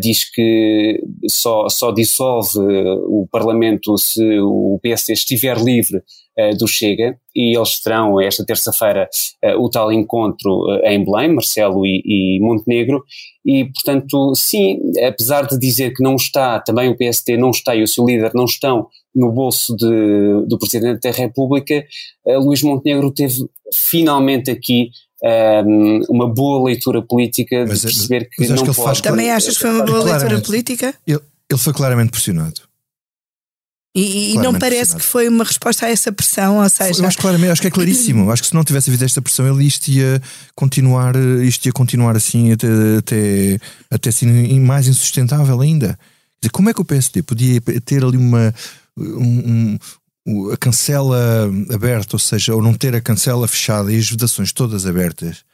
[0.00, 2.58] diz que só, só dissolve
[3.06, 6.02] o Parlamento se o PSD estiver livre
[6.58, 9.08] do Chega e eles terão esta terça-feira
[9.58, 13.02] o tal encontro em Belém, Marcelo e, e, Montenegro,
[13.44, 17.82] e portanto, sim, apesar de dizer que não está, também o PST não está e
[17.82, 21.84] o seu líder não estão no bolso de, do Presidente da República,
[22.24, 24.90] uh, Luís Montenegro teve finalmente aqui
[25.22, 28.82] um, uma boa leitura política mas, de perceber que não que ele pode...
[28.82, 30.46] faz Também achas que foi uma boa leitura Claramente.
[30.46, 30.94] política?
[31.06, 32.70] Ele, ele foi claramente pressionado.
[33.92, 37.18] E, e não parece que foi uma resposta a essa pressão, ou seja, Eu acho
[37.18, 38.30] claramente, acho que é claríssimo.
[38.30, 40.22] Acho que se não tivesse havido esta pressão, ele isto ia
[40.54, 42.68] continuar, isto ia continuar assim até,
[42.98, 43.58] até,
[43.90, 45.98] até assim, mais insustentável ainda.
[46.52, 48.54] Como é que o PSD podia ter ali uma
[49.00, 49.78] um-
[50.26, 54.52] um- a cancela aberta, ou seja, ou não ter a cancela fechada e as votações
[54.52, 55.44] todas abertas,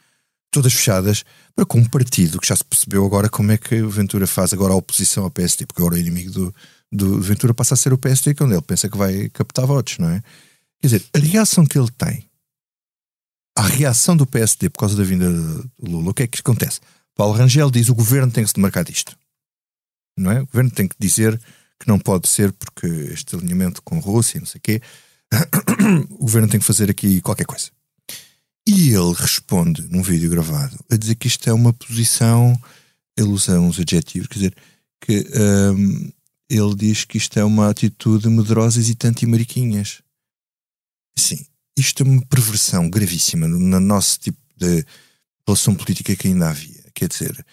[0.51, 1.23] todas fechadas,
[1.55, 4.53] para com um partido que já se percebeu agora como é que o Ventura faz
[4.53, 6.55] agora a oposição ao PSD, porque agora o inimigo do,
[6.91, 10.09] do Ventura passa a ser o PSD, quando ele pensa que vai captar votos, não
[10.09, 10.21] é?
[10.79, 12.25] Quer dizer, a reação que ele tem,
[13.57, 16.79] a reação do PSD por causa da vinda de Lula, o que é que acontece?
[17.15, 19.17] Paulo Rangel diz o governo tem que se demarcar disto.
[20.17, 20.41] Não é?
[20.41, 21.39] O governo tem que dizer
[21.79, 24.81] que não pode ser porque este alinhamento com a Rússia, não sei o quê,
[26.11, 27.69] o governo tem que fazer aqui qualquer coisa.
[28.67, 32.59] E ele responde num vídeo gravado a dizer que isto é uma posição,
[33.15, 34.55] ele usa uns adjetivos, quer dizer,
[34.99, 35.25] que
[35.73, 36.11] hum,
[36.49, 40.01] ele diz que isto é uma atitude medrosa hesitante e mariquinhas.
[41.17, 41.45] Sim,
[41.77, 44.85] isto é uma perversão gravíssima no no nosso tipo de
[45.47, 46.83] relação política que ainda havia.
[46.93, 47.45] Quer dizer,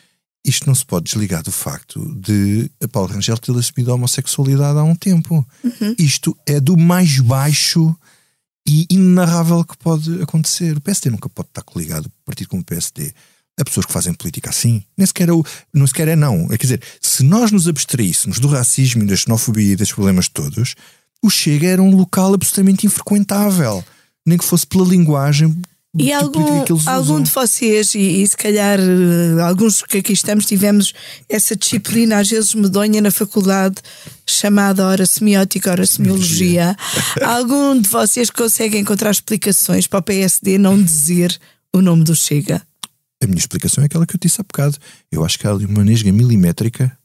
[0.45, 4.83] isto não se pode desligar do facto de Paulo Rangel ter assumido a homossexualidade há
[4.85, 5.47] um tempo.
[5.99, 7.97] Isto é do mais baixo
[8.67, 10.77] e inenarrável que pode acontecer.
[10.77, 13.13] O PSD nunca pode estar coligado, partido como o PSD,
[13.59, 14.83] a pessoas que fazem política assim.
[14.97, 16.45] Nem sequer é, o, não sequer é não.
[16.47, 20.29] É, quer dizer, se nós nos abstraíssemos do racismo e da xenofobia e desses problemas
[20.29, 20.75] todos,
[21.23, 23.83] o Chega era um local absolutamente infrequentável.
[24.27, 25.55] Nem que fosse pela linguagem
[25.97, 30.45] E tipo algum, algum de vocês, e, e se calhar eh, alguns que aqui estamos,
[30.45, 30.93] tivemos
[31.29, 33.77] essa disciplina às vezes medonha na faculdade,
[34.27, 36.77] chamada ora semiótica, ora semiologia.
[37.23, 41.39] algum de vocês consegue encontrar explicações para o PSD não dizer
[41.73, 42.61] o nome do Chega?
[43.23, 44.77] A minha explicação é aquela que eu disse há bocado.
[45.13, 46.97] Eu acho que há ali uma nesga milimétrica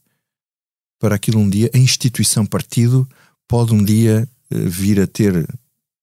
[0.98, 3.08] para aquilo um dia, a instituição partido
[3.48, 5.48] pode um dia eh, vir a ter,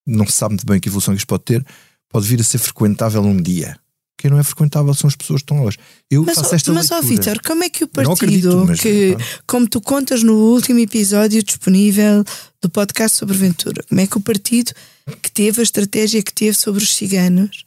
[0.06, 1.66] não se sabe muito bem que evolução que isto pode ter,
[2.10, 3.78] pode vir a ser frequentável um dia.
[4.18, 5.72] Quem não é frequentável são as pessoas que estão lá.
[6.10, 7.16] Eu Mas, faço esta mas ó leitura.
[7.16, 9.44] Vitor, como é que o não partido, acredito, mas, que, pronto.
[9.46, 12.24] como tu contas no último episódio disponível
[12.60, 14.74] do podcast sobre Ventura, como é que o partido
[15.22, 17.64] que teve a estratégia que teve sobre os ciganos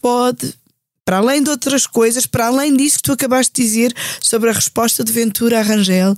[0.00, 0.54] pode,
[1.04, 4.52] para além de outras coisas, para além disso que tu acabaste de dizer sobre a
[4.52, 6.14] resposta de Ventura a Rangel,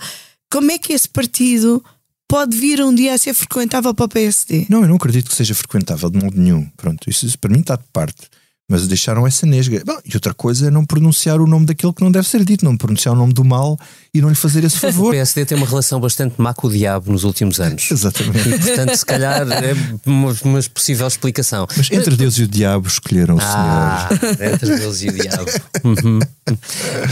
[0.51, 1.83] como é que esse partido
[2.31, 4.66] pode vir um dia a ser frequentável para o PSD?
[4.71, 6.64] Não, eu não acredito que seja frequentável de modo nenhum.
[6.77, 8.29] Pronto, isso, isso para mim está de parte.
[8.70, 9.83] Mas deixaram essa nesga.
[9.85, 12.64] Bom, e outra coisa é não pronunciar o nome daquele que não deve ser dito,
[12.64, 13.76] não pronunciar o nome do mal
[14.14, 15.11] e não lhe fazer esse O favor.
[15.11, 17.88] PSD tem uma relação bastante má com o diabo nos últimos anos.
[17.90, 18.48] Exatamente.
[18.48, 19.74] E, portanto, se calhar é
[20.06, 21.66] uma, uma possível explicação.
[21.76, 24.37] Mas entre Deus e o diabo escolheram o Ah, Senhor.
[24.54, 25.50] entre Deus e o diabo.
[25.85, 26.20] Uhum.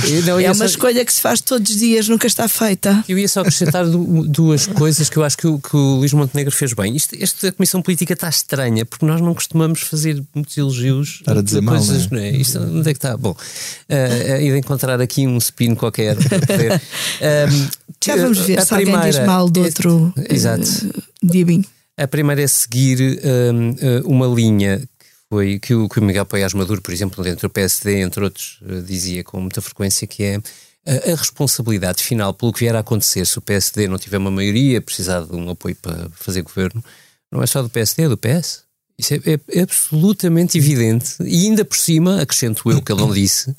[0.09, 3.05] E não, É uma só- escolha que se faz todos os dias, nunca está feita.
[3.09, 6.13] Eu ia só acrescentar du- duas coisas que eu acho que o, que o Luís
[6.13, 6.95] Montenegro fez bem.
[6.97, 11.43] Isto, esta Comissão Política está estranha, porque nós não costumamos fazer muitos elogios Estar a
[11.49, 12.31] dizer mal, coisas, não não é?
[12.31, 13.17] Isto, onde é que está?
[13.17, 16.73] Bom, uh, e de encontrar aqui um spin qualquer para poder.
[16.73, 17.69] Um,
[18.05, 20.63] Já vamos ver a se alguém diz primeira mal é- outro Exato.
[20.63, 21.65] eh, diabinho.
[21.97, 23.21] A primeira é seguir
[23.53, 27.25] hum, uh, uma linha que foi que o, que o Miguel Paiás Maduro, por exemplo,
[27.25, 30.41] dentro do PSD, entre outros, uh, dizia com muita frequência que é
[30.87, 34.31] a, a responsabilidade final pelo que vier a acontecer se o PSD não tiver uma
[34.31, 36.83] maioria, precisar de um apoio para fazer governo,
[37.31, 38.68] não é só do PSD, é do PS.
[38.99, 43.55] Isso é, é absolutamente evidente e ainda por cima, acrescento eu que ele não disse,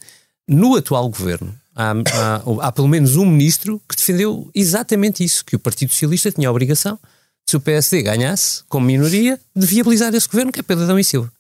[0.48, 5.56] no atual governo há, há, há pelo menos um ministro que defendeu exatamente isso, que
[5.56, 7.00] o Partido Socialista tinha a obrigação
[7.48, 11.04] se o PSD ganhasse, como minoria, de viabilizar esse governo, que é Pedro Adão e
[11.04, 11.32] Silva.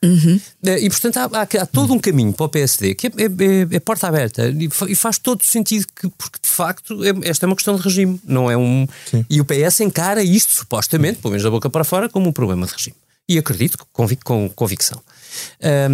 [0.65, 3.75] Eh, E, portanto, há, há- todo um caminho para o PSD que é, é- é-
[3.75, 7.47] é porta aberta e fa- faz todo sentido, que, porque de facto é- esta é
[7.47, 8.87] uma questão de regime, não é um.
[9.29, 12.65] E o PS encara isto, supostamente, pelo menos da boca para fora, como um problema
[12.65, 12.95] de regime.
[13.29, 14.99] E acredito convic- com convicção.
[15.59, 15.87] Eh,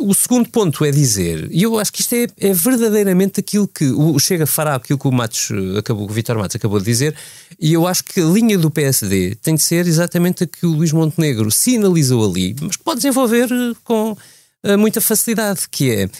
[0.00, 3.84] o segundo ponto é dizer, e eu acho que isto é, é verdadeiramente aquilo que
[3.84, 7.14] o Chega fará, aquilo que o Matos eh, acabou, o Vitor Matos acabou de dizer,
[7.58, 10.72] e eu acho que a linha do PSD tem de ser exatamente a que o
[10.72, 14.16] Luís Montenegro sinalizou ali, mas que pode desenvolver eh, com
[14.64, 16.10] eh, muita facilidade, que é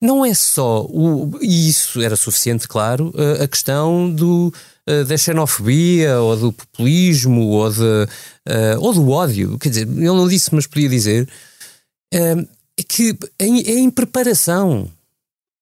[0.00, 4.52] não é só, o, e isso era suficiente, claro, a questão do,
[4.88, 8.08] eh, da xenofobia ou do populismo ou, de,
[8.46, 9.58] eh, ou do ódio.
[9.58, 11.28] Quer dizer, ele não disse, mas podia dizer
[12.12, 14.88] é que em, é em preparação.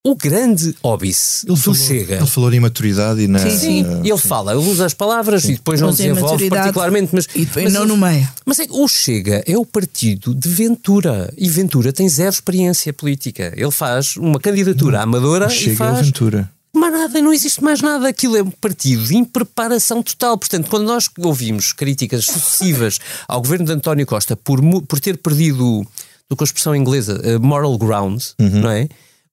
[0.03, 2.17] O grande óbice do falou, Chega.
[2.17, 3.39] Ele falou em maturidade e na.
[3.39, 3.83] Sim, sim.
[3.83, 7.65] na- Ele fala, ele usa as palavras e depois não desenvolve particularmente, mas, E depois
[7.65, 8.27] mas não ele- no meio.
[8.47, 12.95] mas é que o Chega é o partido de Ventura e Ventura tem zero experiência
[12.95, 13.53] política.
[13.55, 16.51] Ele faz uma candidatura amadora o e Chega é o faz Ventura.
[16.75, 18.09] Mais nada, não existe mais nada.
[18.09, 20.39] Aquilo é um partido de impreparação total.
[20.39, 25.87] Portanto, quando nós ouvimos críticas sucessivas ao governo de António Costa por, por ter perdido,
[26.29, 28.61] do com a expressão inglesa, eh, moral ground, Uhum.
[28.61, 28.89] não é?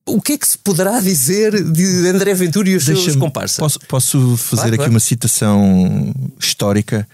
[0.09, 3.57] O que é que se poderá dizer de André Ventura e os seus comparsas?
[3.57, 4.91] Posso, posso fazer Claro, aqui claro.
[4.91, 7.05] uma citação histórica?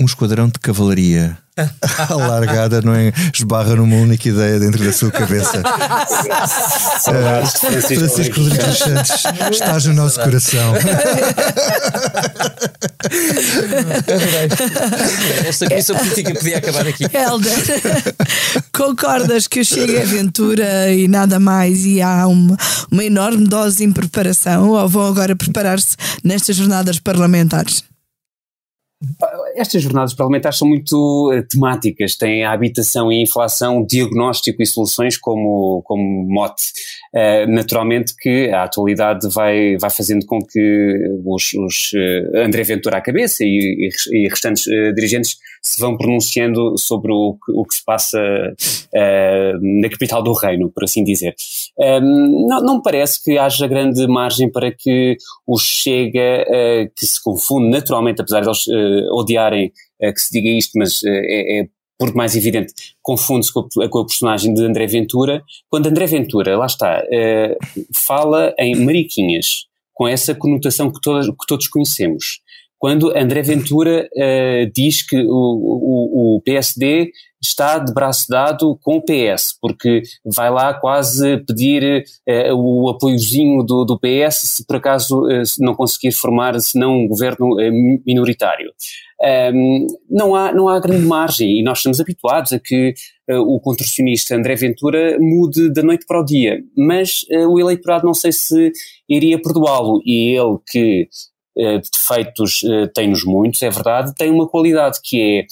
[0.00, 1.38] Um esquadrão de cavalaria
[2.08, 3.12] alargada não é?
[3.32, 5.62] esbarra numa única ideia dentro da sua cabeça.
[7.00, 8.66] Saudades de Francisco Rodrigues.
[8.66, 10.74] Dos Santos estás no nosso coração.
[15.46, 17.04] Esta comissão política podia acabar aqui.
[17.04, 18.14] Helder,
[18.72, 22.56] concordas que o Chega é aventura e nada mais e há uma,
[22.90, 27.84] uma enorme dose de impreparação ou vão agora preparar-se nestas jornadas parlamentares?
[29.56, 34.66] Estas jornadas parlamentares são muito eh, temáticas, têm a habitação e a inflação, diagnóstico e
[34.66, 36.72] soluções como, como mote.
[37.14, 42.96] Eh, naturalmente que a atualidade vai, vai fazendo com que os, os eh, André Ventura
[42.96, 47.74] à cabeça e, e, restantes eh, dirigentes se vão pronunciando sobre o, que- o que
[47.76, 48.18] se passa
[48.94, 51.34] eh, na capital do reino, por assim dizer.
[51.78, 57.06] Eh, não, não me parece que haja grande margem para que o Chega, eh, que
[57.06, 61.68] se confunde naturalmente, apesar de eles eh, odiarem que se diga isto, mas é, é
[61.96, 66.66] por mais evidente, confunde-se com, com a personagem de André Ventura, quando André Ventura, lá
[66.66, 67.00] está,
[67.94, 72.40] fala em mariquinhas, com essa conotação que, todas, que todos conhecemos.
[72.82, 78.96] Quando André Ventura uh, diz que o, o, o, PSD está de braço dado com
[78.96, 84.74] o PS, porque vai lá quase pedir uh, o apoiozinho do, do, PS se por
[84.74, 87.54] acaso uh, não conseguir formar, senão um governo
[88.04, 88.72] minoritário.
[89.54, 92.94] Um, não, há, não há grande margem e nós estamos habituados a que
[93.30, 98.32] o contorcionista André Ventura mude da noite para o dia, mas o eleitorado não sei
[98.32, 98.72] se
[99.08, 101.08] iria perdoá-lo e ele que
[101.56, 105.46] defeitos eh, tem-nos muitos, é verdade, tem uma qualidade que é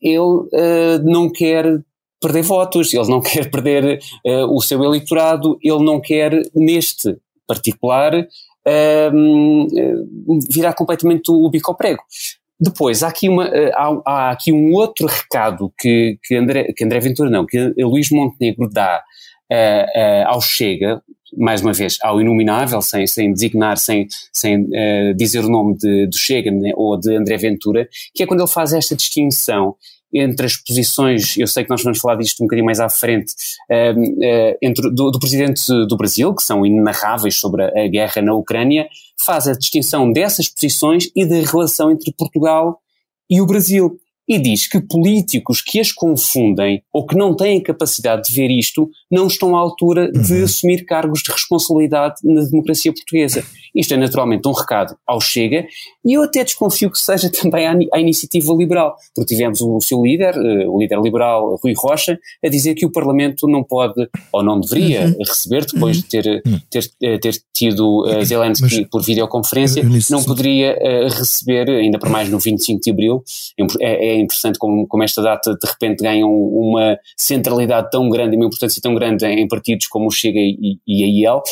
[0.00, 1.82] ele eh, não quer
[2.20, 4.00] perder votos, ele não quer perder
[4.48, 8.12] o seu eleitorado, ele não quer, neste particular,
[10.50, 12.02] virar completamente o bico ao prego.
[12.60, 17.00] Depois, há aqui, uma, há, há, aqui um outro recado que, que, André, que André
[17.00, 19.02] Ventura não, que Luís Montenegro dá
[20.26, 21.02] ao Chega,
[21.36, 26.08] mais uma vez, ao inominável, sem, sem designar, sem, sem uh, dizer o nome de,
[26.14, 29.76] Chega né, ou de André Ventura, que é quando ele faz esta distinção
[30.12, 33.32] entre as posições, eu sei que nós vamos falar disto um bocadinho mais à frente,
[33.70, 38.20] uh, uh, entre do, do, presidente do Brasil, que são inenarráveis sobre a, a, guerra
[38.20, 42.80] na Ucrânia, faz a distinção dessas posições e da relação entre Portugal
[43.28, 48.28] e o Brasil e diz que políticos que as confundem ou que não têm capacidade
[48.28, 50.44] de ver isto não estão à altura de uhum.
[50.44, 53.44] assumir cargos de responsabilidade na democracia portuguesa.
[53.74, 55.66] Isto é naturalmente um recado ao Chega
[56.04, 60.36] e eu até desconfio que seja também à, iniciativa liberal, porque tivemos o seu líder,
[60.36, 64.60] eh, o líder liberal Rui Rocha, a dizer que o Parlamento não pode ou não
[64.60, 65.16] deveria uhum.
[65.26, 66.02] receber, depois uhum.
[66.02, 66.60] de ter, uhum.
[66.70, 72.08] ter, eh, ter tido uh, Zelensky Mas, por videoconferência, não poderia uh, receber, ainda por
[72.08, 73.22] mais no 25 de Abril,
[73.80, 78.36] é, é interessante como, como esta data de repente ganha uma centralidade tão grande e
[78.36, 81.42] uma importância tão grande em partidos como o Chega e, e a IEL,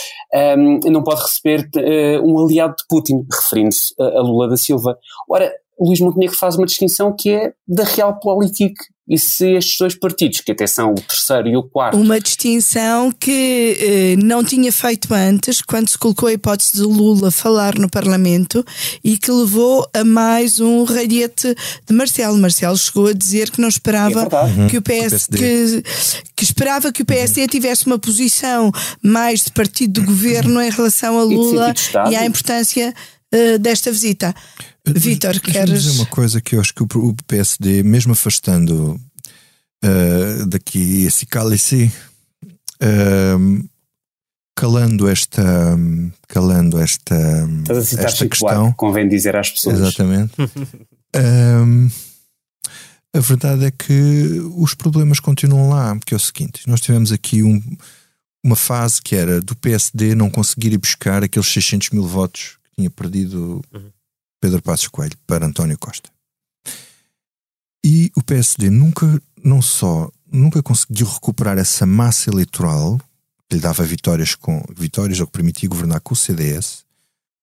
[0.58, 4.98] um, não pode receber uh, um aliado de Putin, referindo-se a, Lula da Silva.
[5.28, 5.50] Ora,
[5.80, 8.74] Luís Montenegro faz uma distinção que é da realpolitik
[9.08, 11.98] e se estes dois partidos, que até são o terceiro e o quarto.
[11.98, 17.30] Uma distinção que eh, não tinha feito antes, quando se colocou a hipótese de Lula
[17.30, 18.64] falar no Parlamento
[19.02, 21.54] e que levou a mais um ralhete
[21.86, 22.36] de Marcelo.
[22.36, 25.82] Marcelo chegou a dizer que não esperava é que o PS que,
[26.36, 27.46] que, esperava que o PSD uhum.
[27.46, 28.70] tivesse uma posição
[29.02, 31.72] mais de partido de governo em relação a Lula
[32.08, 32.92] e, e à importância
[33.34, 34.34] uh, desta visita.
[34.86, 35.82] Vítor, queres.
[35.82, 39.00] dizer uma coisa que eu acho que o PSD, mesmo afastando
[39.84, 41.92] uh, daqui esse cálice,
[42.82, 43.68] uh,
[44.56, 45.42] calando esta.
[46.26, 47.14] calando esta.
[47.60, 48.72] Estás a citar esta questão.
[48.72, 49.78] convém dizer às pessoas.
[49.78, 50.34] Exatamente.
[51.16, 51.90] um,
[53.14, 57.42] a verdade é que os problemas continuam lá, porque é o seguinte: nós tivemos aqui
[57.42, 57.62] um,
[58.42, 62.90] uma fase que era do PSD não conseguir ir buscar aqueles 600 mil votos tinha
[62.90, 63.90] perdido uhum.
[64.40, 66.08] Pedro Passos Coelho para António Costa.
[67.84, 72.98] E o PSD nunca, não só, nunca conseguiu recuperar essa massa eleitoral
[73.48, 76.84] que lhe dava vitórias, com, vitórias ou que permitia governar com o CDS.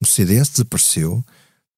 [0.02, 1.24] O CDS desapareceu,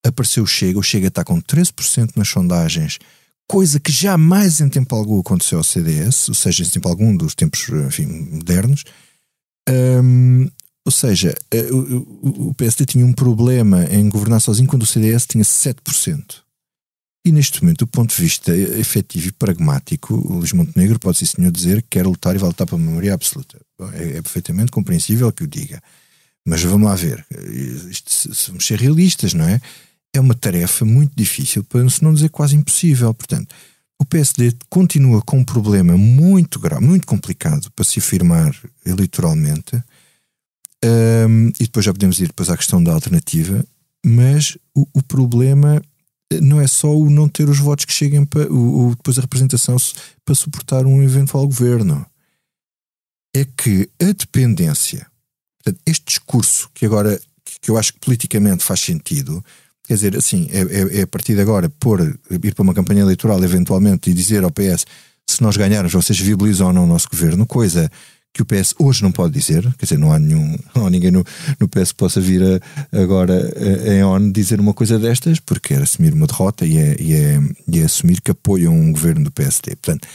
[0.06, 3.00] apareceu o Chega, o Chega está com 13% nas sondagens,
[3.48, 7.34] coisa que jamais em tempo algum aconteceu ao CDS, ou seja, em tempo algum dos
[7.34, 8.84] tempos enfim, modernos.
[9.70, 10.50] Um,
[10.88, 15.44] ou seja, eh, o PSD tinha um problema em governar sozinho quando o CDS tinha
[15.44, 16.46] 7%.
[17.26, 21.26] E neste momento, do ponto de vista efetivo e pragmático, o Luís Montenegro pode, sim
[21.26, 23.60] senhor, dizer que quer lutar e vai lutar para a maioria absoluta.
[23.96, 25.84] É, é, perfeitamente compreensível que o diga.
[26.46, 27.26] Mas vamos lá ver.
[27.92, 29.60] Isto, se vamos ser realistas, não é?
[30.14, 33.14] É uma tarefa muito difícil, para se não dizer quase impossível.
[33.14, 33.54] Portanto,
[34.00, 39.84] o PSD continua com um problema muito grave, muito complicado para se afirmar eleitoralmente
[40.84, 43.66] um, e depois já podemos ir depois à questão da alternativa,
[44.06, 45.82] mas o, o, problema
[46.42, 49.22] não é só o não ter os votos que cheguem para o, o, depois a
[49.22, 49.76] representação
[50.24, 52.06] para suportar um eventual governo.
[53.36, 55.08] É que a dependência,
[55.86, 57.20] este discurso que agora
[57.62, 59.44] que eu acho que politicamente faz sentido,
[59.84, 63.02] quer dizer, assim, é, é, é a partir de agora pôr, ir para uma campanha
[63.02, 64.86] eleitoral eventualmente e dizer ao PS
[65.30, 67.92] se nós ganharmos, vocês viabilizam ou não o nosso governo, coisa
[68.38, 71.12] que o PS hoje não pode dizer, quer dizer, não há nenhum, não há ninguém
[71.12, 71.26] no,
[71.60, 75.74] no PS que possa vir a, agora a, em ONU dizer uma coisa destas, porque
[75.74, 79.24] é assumir uma derrota e é, e é, e é assumir que apoiam um governo
[79.24, 79.76] do PSD.
[79.76, 80.08] Portanto,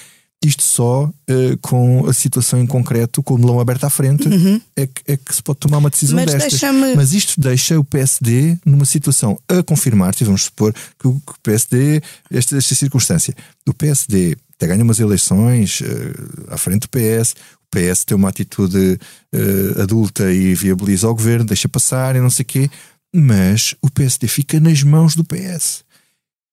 [0.45, 4.61] isto só uh, com a situação em concreto, com o melão aberto à frente, uhum.
[4.75, 6.53] é, que, é que se pode tomar uma decisão Mas destas.
[6.97, 11.41] Mas isto deixa o PSD numa situação a confirmar-se, vamos supor que o, que o
[11.43, 13.35] PSD, esta, esta circunstância,
[13.69, 17.35] o PSD até ganha umas eleições uh, à frente do PS,
[17.73, 18.99] PS tem uma atitude
[19.35, 22.71] uh, adulta e viabiliza o governo, deixa passar e não sei o quê,
[23.15, 25.83] mas o PSD fica nas mãos do PS.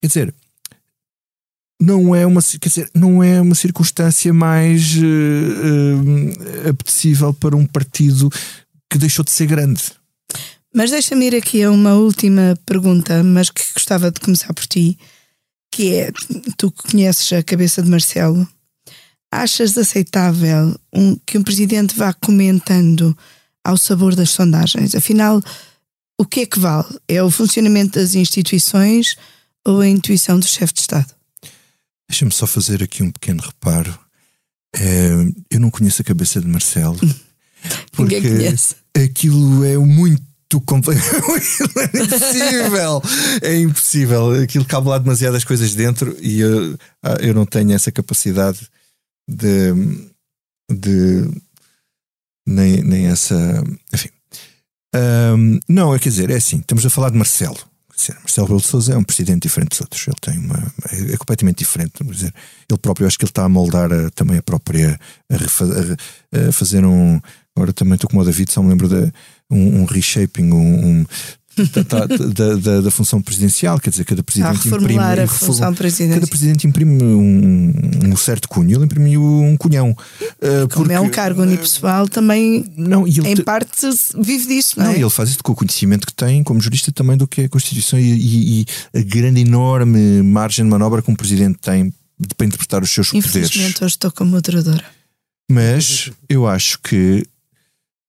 [0.02, 0.34] Quer dizer,
[1.82, 7.66] não é uma, quer dizer, não é uma circunstância mais uh, uh, apetecível para um
[7.66, 8.30] partido
[8.90, 9.84] que deixou de ser grande.
[10.74, 14.98] Mas deixa-me ir aqui a uma última pergunta, mas que gostava de começar por ti,
[15.72, 16.12] que é,
[16.58, 18.48] tu conheces a cabeça de Marcelo,
[19.32, 23.18] achas aceitável um, que um presidente vá comentando
[23.64, 24.96] ao sabor das sondagens?
[24.96, 25.42] Afinal,
[26.18, 26.88] o que é que vale?
[27.08, 29.16] É o funcionamento das instituições
[29.66, 31.14] ou a intuição do chefe de Estado?
[32.10, 33.98] Deixa-me só fazer aqui um pequeno reparo.
[34.76, 35.12] É,
[35.50, 37.00] eu não conheço a cabeça de Marcelo.
[37.92, 38.16] Porque
[38.96, 43.02] aquilo é muito é impossível.
[43.42, 44.32] É impossível.
[44.42, 48.68] Aquilo cabe lá demasiadas coisas dentro e eu, ah, eu não tenho essa capacidade
[49.30, 49.74] de.
[50.72, 51.30] de
[52.48, 53.64] nem, nem essa.
[53.94, 54.10] Enfim.
[54.96, 57.58] Um, não, é quer dizer, é assim, estamos a falar de Marcelo.
[58.20, 60.08] Marcelo Rebelo de Sousa é um presidente diferente dos outros.
[60.08, 60.74] Ele tem uma.
[60.90, 61.92] É, é completamente diferente.
[61.92, 62.34] Quer dizer,
[62.70, 65.00] ele próprio, acho que ele está a moldar a, também a própria.
[65.30, 67.20] A, a, a, fazer um.
[67.56, 69.12] Agora também estou como o David, só me lembro de
[69.52, 71.06] um, um reshaping, um, um
[71.68, 75.00] da, da, da, da, função presidencial, quer dizer, cada presidente imprime.
[75.00, 77.74] A função cada presidente imprime um,
[78.06, 79.92] um, certo cunho, ele imprimiu um cunhão.
[79.92, 83.88] Uh, Como porque, é um cargo unipessoal, também não, em te, parte
[84.20, 85.00] vive disso, não, não é?
[85.00, 87.50] ele faz isso com o conhecimento que tem, como jurista, também do que é a
[87.50, 91.94] Constituição e, e, e a grande, enorme margem de manobra que um presidente tem
[92.36, 93.82] para interpretar os seus Infelizmente, poderes.
[93.82, 94.84] hoje estou como moderadora.
[95.50, 97.26] Mas eu acho que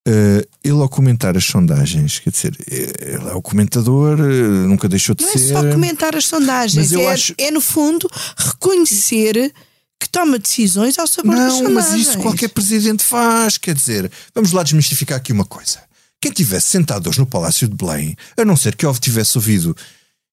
[0.09, 5.14] Uh, ele ao comentar as sondagens, quer dizer, ele é o comentador, uh, nunca deixou
[5.14, 5.53] de não ser.
[5.53, 7.34] Não é só comentar as sondagens, é, acho...
[7.36, 9.53] é, no fundo reconhecer
[10.01, 11.74] que toma decisões ao sabor não, das sondagens.
[11.74, 15.80] Não, mas isso qualquer presidente faz, quer dizer, vamos lá desmistificar aqui uma coisa.
[16.18, 19.76] Quem tivesse sentado hoje no Palácio de Belém, a não ser que eu tivesse ouvido,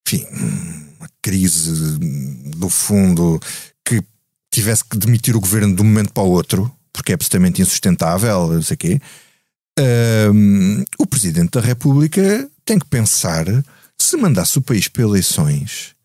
[0.07, 0.26] enfim,
[0.97, 1.97] uma crise
[2.55, 3.38] do fundo
[3.86, 4.01] que
[4.49, 8.47] tivesse que demitir o governo de um momento para o outro, porque é absolutamente insustentável,
[8.53, 9.01] não sei o quê
[9.80, 13.45] um, o Presidente da República tem que pensar
[13.97, 15.95] se mandasse o país para eleições,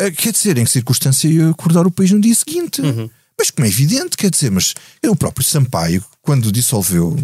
[0.00, 2.80] uh, quer dizer, em que circunstância ia acordar o país no dia seguinte.
[2.80, 3.08] Uhum.
[3.38, 4.74] Mas como é evidente, quer dizer, mas
[5.06, 7.16] o próprio Sampaio, quando dissolveu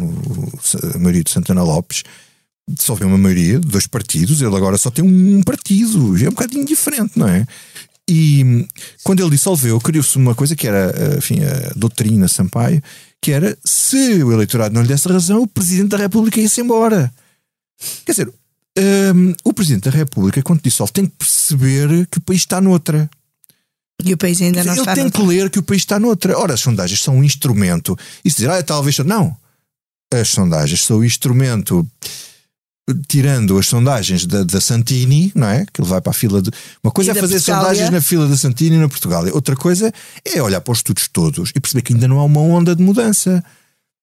[0.95, 2.05] a maioria de Santana Lopes,
[2.69, 6.65] dissolveu uma maioria de dois partidos, ele agora só tem um partido, é um bocadinho
[6.65, 7.45] diferente, não é?
[8.09, 8.67] E
[9.03, 12.83] quando ele dissolveu, criou-se uma coisa que era eh, enfim, a doutrina Sampaio,
[13.25, 17.11] que era se o eleitorado não lhe desse razão, o Presidente da República ia-se embora.
[18.05, 18.29] Quer dizer,
[19.17, 23.09] um, o Presidente da República, quando dissolve, tem que perceber que o país está noutra.
[24.05, 25.23] E o país ainda não Ele está Ele tem noutra.
[25.23, 26.39] que ler que o país está noutra.
[26.39, 27.99] Ora, as sondagens são um instrumento.
[28.23, 28.99] E se dizer, ah, talvez.
[28.99, 29.35] Não.
[30.13, 31.87] As sondagens são um instrumento
[33.09, 35.65] tirando as sondagens da, da, Santini, não é?
[35.73, 36.51] Que ele vai para a fila de.
[36.83, 37.63] Uma coisa é fazer Portugália.
[37.63, 39.25] sondagens na fila da Santini na Portugal.
[39.33, 39.93] Outra coisa
[40.25, 42.83] é olhar para os estudos todos e perceber que ainda não há uma onda de
[42.83, 43.43] mudança.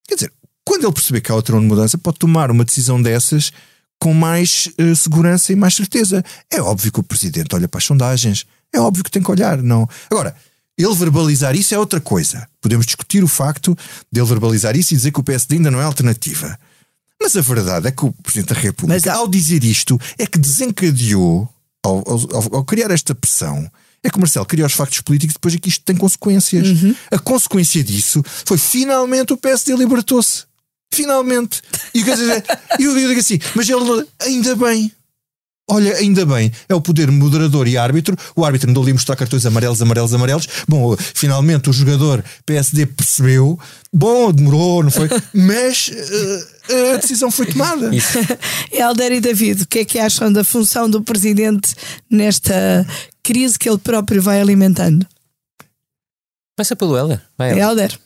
[0.08, 0.32] Quer dizer,
[0.64, 3.52] quando ele perceber que há outra onda de mudança, pode tomar uma decisão dessas
[4.00, 6.24] com mais uh, segurança e mais certeza.
[6.50, 8.44] É óbvio que o presidente olha para as sondagens.
[8.72, 9.88] É óbvio que tem que olhar, não.
[10.10, 10.34] Agora,
[10.76, 12.48] ele verbalizar isso é outra coisa.
[12.60, 13.76] Podemos discutir o facto
[14.10, 16.58] de ele verbalizar isso e dizer que o PSD ainda não é alternativa.
[17.22, 20.38] Mas a verdade é que o Presidente da República, Mas, ao dizer isto, é que
[20.38, 21.48] desencadeou,
[21.84, 23.70] ao, ao, ao, criar esta pressão,
[24.02, 26.68] é que o Marcelo criou os factos políticos depois é que isto tem consequências.
[26.68, 26.94] Uhum.
[27.10, 30.44] A consequência disso foi finalmente o PSD libertou-se.
[30.92, 31.62] Finalmente.
[32.78, 34.92] E eu digo assim, mas ele ainda bem.
[35.70, 38.16] Olha, ainda bem, é o poder moderador e árbitro.
[38.34, 40.48] O árbitro andou ali a mostrar cartões amarelos, amarelos, amarelos.
[40.68, 43.58] Bom, finalmente o jogador PSD percebeu.
[43.92, 45.08] Bom, demorou, não foi?
[45.32, 47.90] Mas uh, a decisão foi tomada.
[48.72, 51.74] Helder e David, o que é que acham da função do presidente
[52.10, 52.86] nesta
[53.22, 55.06] crise que ele próprio vai alimentando?
[56.56, 57.20] Vai ser pelo Helder.
[57.38, 57.98] Vai, Helder.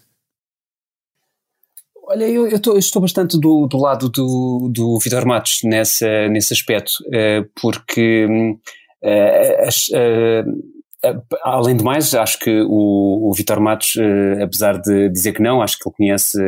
[2.09, 6.29] Olha, eu, eu, tô, eu, estou bastante do, do lado do, do Vitor Matos nessa,
[6.29, 8.27] nesse aspecto, uh, porque
[9.03, 10.77] uh, as, uh,
[11.43, 13.95] além de mais, acho que o, o Vitor Matos,
[14.41, 16.41] apesar de dizer que não, acho que ele conhece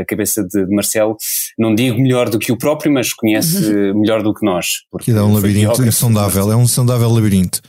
[0.00, 1.16] a cabeça de, de Marcelo,
[1.58, 4.00] não digo melhor do que o próprio, mas conhece uhum.
[4.00, 4.84] melhor do que nós.
[4.90, 7.60] Porque é um labirinto insondável, é um insondável labirinto.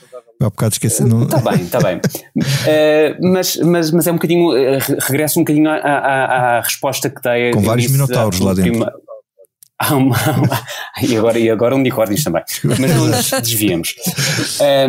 [0.41, 1.03] Há bocado esqueci.
[1.03, 1.23] Não...
[1.23, 1.97] Está bem, está bem.
[1.97, 4.49] Uh, mas, mas, mas é um bocadinho.
[4.49, 7.51] Uh, regresso um bocadinho à, à, à resposta que dei.
[7.51, 8.71] Com vários minotauros lá dentro.
[8.71, 8.93] Prima...
[9.91, 10.65] Uma, uma,
[11.01, 12.41] e, agora, e agora unicórnios também.
[12.63, 13.93] Mas não nos desviamos.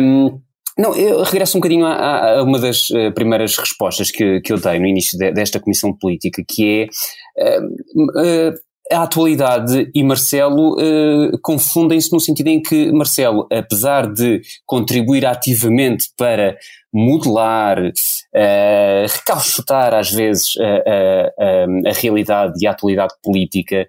[0.01, 0.39] Um,
[0.77, 4.57] não, eu regresso um bocadinho a, a uma das uh, primeiras respostas que, que eu
[4.57, 6.87] dei no início de, desta comissão política, que
[7.35, 8.53] é uh, uh,
[8.91, 16.09] a atualidade e Marcelo uh, confundem-se no sentido em que Marcelo, apesar de contribuir ativamente
[16.17, 16.57] para
[16.93, 19.07] modelar, uh,
[19.93, 23.87] às vezes a, a, realidade e a atualidade política,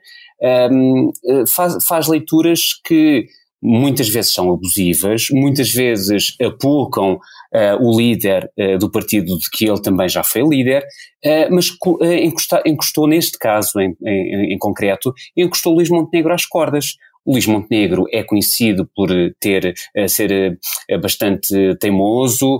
[0.70, 1.12] um,
[1.46, 3.26] faz, faz leituras que
[3.62, 7.18] muitas vezes são abusivas, muitas vezes apulcam
[7.54, 10.82] uh, o líder uh, do partido de que ele também já foi líder,
[11.24, 11.70] uh, mas
[12.22, 16.96] encostou, encostou, neste caso em, em, em, concreto, encostou Luís Montenegro às cordas.
[17.24, 19.74] O Luís Montenegro é conhecido por ter,
[20.08, 20.58] ser
[21.02, 22.58] bastante teimoso,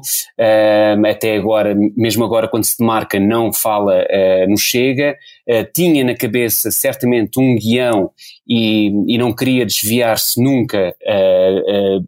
[1.09, 4.05] até agora, mesmo agora quando se demarca, não fala
[4.47, 5.17] no Chega,
[5.73, 8.11] tinha na cabeça certamente um guião
[8.47, 10.95] e, e não queria desviar-se nunca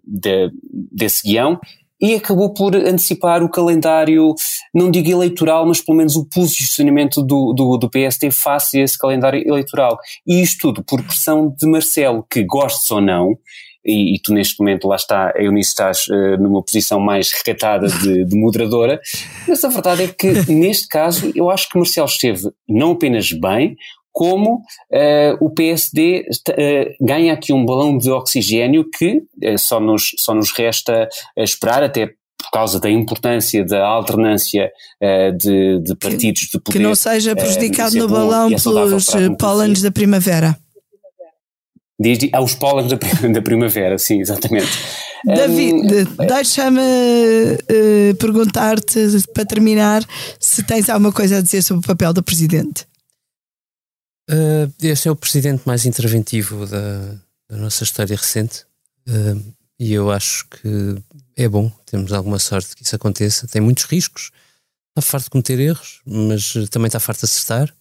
[0.04, 0.50] de,
[0.92, 1.58] desse guião,
[2.00, 4.34] e acabou por antecipar o calendário,
[4.74, 8.98] não digo eleitoral, mas pelo menos o posicionamento do, do, do PSD face a esse
[8.98, 9.98] calendário eleitoral.
[10.26, 13.36] E isto tudo por pressão de Marcelo, que gostes ou não,
[13.84, 18.26] e, e, tu neste momento lá está, Eunice estás uh, numa posição mais recatada de,
[18.26, 19.00] de, moderadora,
[19.48, 23.76] mas a verdade é que neste caso eu acho que Marcelo esteve não apenas bem,
[24.12, 29.80] como uh, o PSD uh, eh, ganha aqui um balão de oxigênio que uh, só,
[29.80, 34.72] nos, só nos resta esperar, até por causa da importância da alternância
[35.38, 36.72] de, de, partidos de poder.
[36.72, 39.06] Que não seja prejudicado no balão pelos
[39.38, 40.58] pólenes da primavera.
[42.00, 42.96] Diz, aos pólenes da,
[43.28, 44.70] da primavera, sim, exatamente.
[45.22, 46.80] David, um, deixa-me
[48.18, 48.98] perguntar-te,
[49.34, 50.02] para terminar,
[50.40, 52.89] se tens alguma coisa a dizer sobre o papel do Presidente.
[54.30, 57.16] Uh, este é o presidente mais interventivo da,
[57.48, 58.64] da nossa história recente
[59.08, 61.02] uh, e eu acho que
[61.36, 63.48] é bom, temos alguma sorte que isso aconteça.
[63.48, 64.30] Tem muitos riscos,
[64.90, 67.74] está farto de cometer erros, mas também está farto de acertar.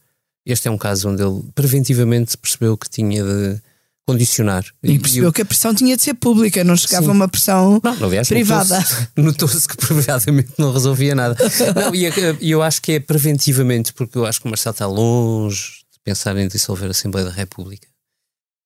[0.45, 3.61] Este é um caso onde ele preventivamente percebeu que tinha de
[4.07, 4.65] condicionar.
[4.81, 7.11] E percebeu eu, que a pressão tinha de ser pública, não chegava sim.
[7.11, 8.83] uma pressão não, aliás, privada.
[9.15, 11.35] Notou-se que provavelmente não resolvia nada.
[11.75, 15.78] não, e eu acho que é preventivamente, porque eu acho que o Marcelo está longe
[16.09, 17.87] pensar em dissolver a Assembleia da República,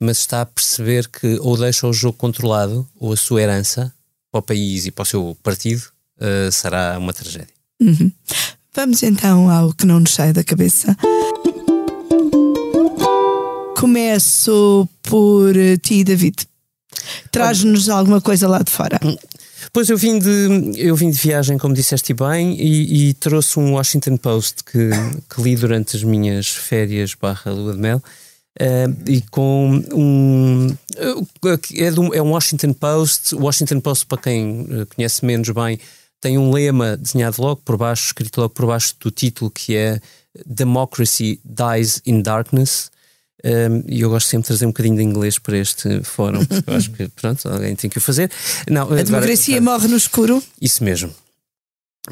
[0.02, 3.94] mas está a perceber que ou deixa o jogo controlado ou a sua herança
[4.32, 5.84] para o país e para o seu partido
[6.20, 7.54] uh, será uma tragédia.
[7.82, 8.10] Uhum.
[8.74, 10.96] Vamos então ao que não nos sai da cabeça.
[13.78, 16.48] Começo por ti, David.
[17.30, 18.98] Traz-nos alguma coisa lá de fora.
[19.74, 23.74] Pois eu vim de, eu vim de viagem, como disseste bem, e, e trouxe um
[23.74, 24.92] Washington Post que,
[25.28, 28.02] que, li durante as minhas férias barra lua de mel.
[28.62, 35.26] Uh, e com um é, é um Washington Post Washington Post para quem eh, conhece
[35.26, 35.80] menos bem
[36.22, 40.00] tem um lema desenhado logo por baixo escrito logo por baixo do título que é
[40.46, 42.92] Democracy Dies in Darkness
[43.46, 46.70] um, e eu gosto sempre de trazer um bocadinho de inglês para este fórum, porque
[46.70, 48.32] eu acho que pronto, alguém tem que o fazer.
[48.70, 50.42] Não, a democracia agora, morre no escuro?
[50.62, 51.14] Isso mesmo.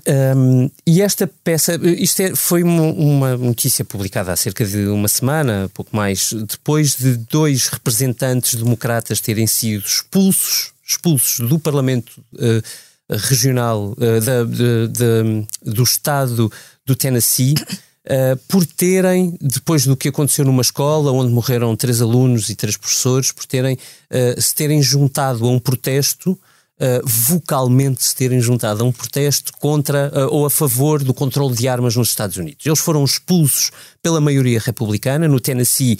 [0.08, 5.10] Um, e esta peça, isto é, foi uma, uma, notícia publicada há cerca de uma
[5.10, 12.62] semana, pouco mais, depois de dois representantes democratas terem sido expulsos, expulsos do Parlamento uh,
[13.10, 16.50] Regional uh, da, de, de, do Estado
[16.86, 17.56] do Tennessee
[18.04, 22.76] Uh, por terem, depois do que aconteceu numa escola onde morreram três alunos e três
[22.76, 26.38] professores, por terem uh, se terem juntado a um protesto, uh,
[27.06, 31.96] vocalmente se terem juntado a um protesto contra ou a favor do controle de armas
[31.96, 32.66] nos Estados Unidos.
[32.66, 33.70] Eles foram expulsos
[34.02, 35.28] pela maioria republicana.
[35.28, 36.00] No Tennessee,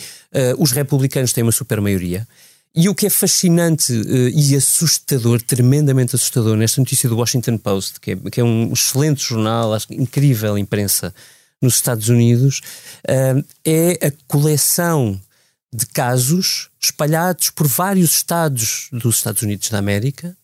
[0.58, 2.28] os republicanos têm uma super maioria.
[2.74, 3.94] E o que é fascinante
[4.34, 9.22] e assustador, tremendamente assustador, nesta notícia do Washington Post, que é, que é um excelente
[9.22, 11.14] jornal, acho incrível imprensa
[11.62, 12.62] nos Estados Unidos,
[13.08, 15.20] uh, é a coleção
[15.74, 20.36] de casos espalhados por vários estados dos Estados Unidos da América,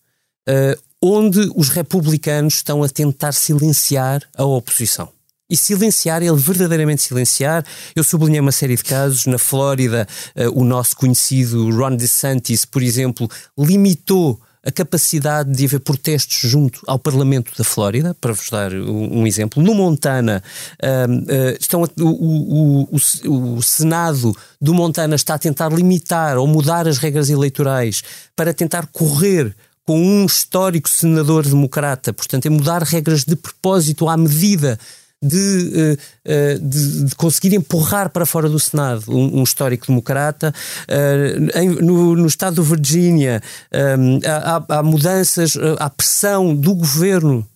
[0.47, 5.11] uh, onde os republicanos estão a tentar silenciar a oposição.
[5.49, 7.65] E silenciar, ele verdadeiramente silenciar.
[7.95, 9.25] Eu sublinhei uma série de casos.
[9.25, 15.79] Na Flórida, uh, o nosso conhecido Ron DeSantis, por exemplo, limitou a capacidade de haver
[15.79, 19.63] protestos junto ao Parlamento da Flórida, para vos dar um, um exemplo.
[19.63, 20.43] No Montana,
[20.81, 26.37] uh, uh, estão a, o, o, o, o, Senado do Montana está a tentar limitar
[26.37, 28.03] ou mudar as regras eleitorais
[28.35, 29.55] para tentar correr
[29.85, 34.77] com um histórico senador democrata, portanto, é mudar regras de propósito à medida
[35.21, 35.97] de,
[36.27, 40.53] uh, de, de, conseguir empurrar para fora do Senado um, um histórico democrata.
[40.87, 43.41] Uh, em, no, no, estado de Virgínia
[44.25, 47.47] há, há, mudanças, há pressão do governo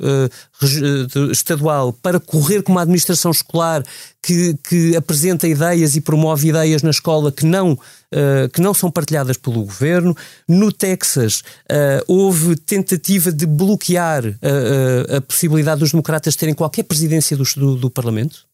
[1.31, 3.83] estadual para correr com uma administração escolar
[4.21, 7.77] que, que apresenta ideias e promove ideias na escola que não
[8.13, 10.15] uh, que não são partilhadas pelo governo.
[10.47, 17.35] No Texas, uh, houve tentativa de bloquear uh, a possibilidade dos democratas terem qualquer presidência
[17.35, 18.45] do, do, do Parlamento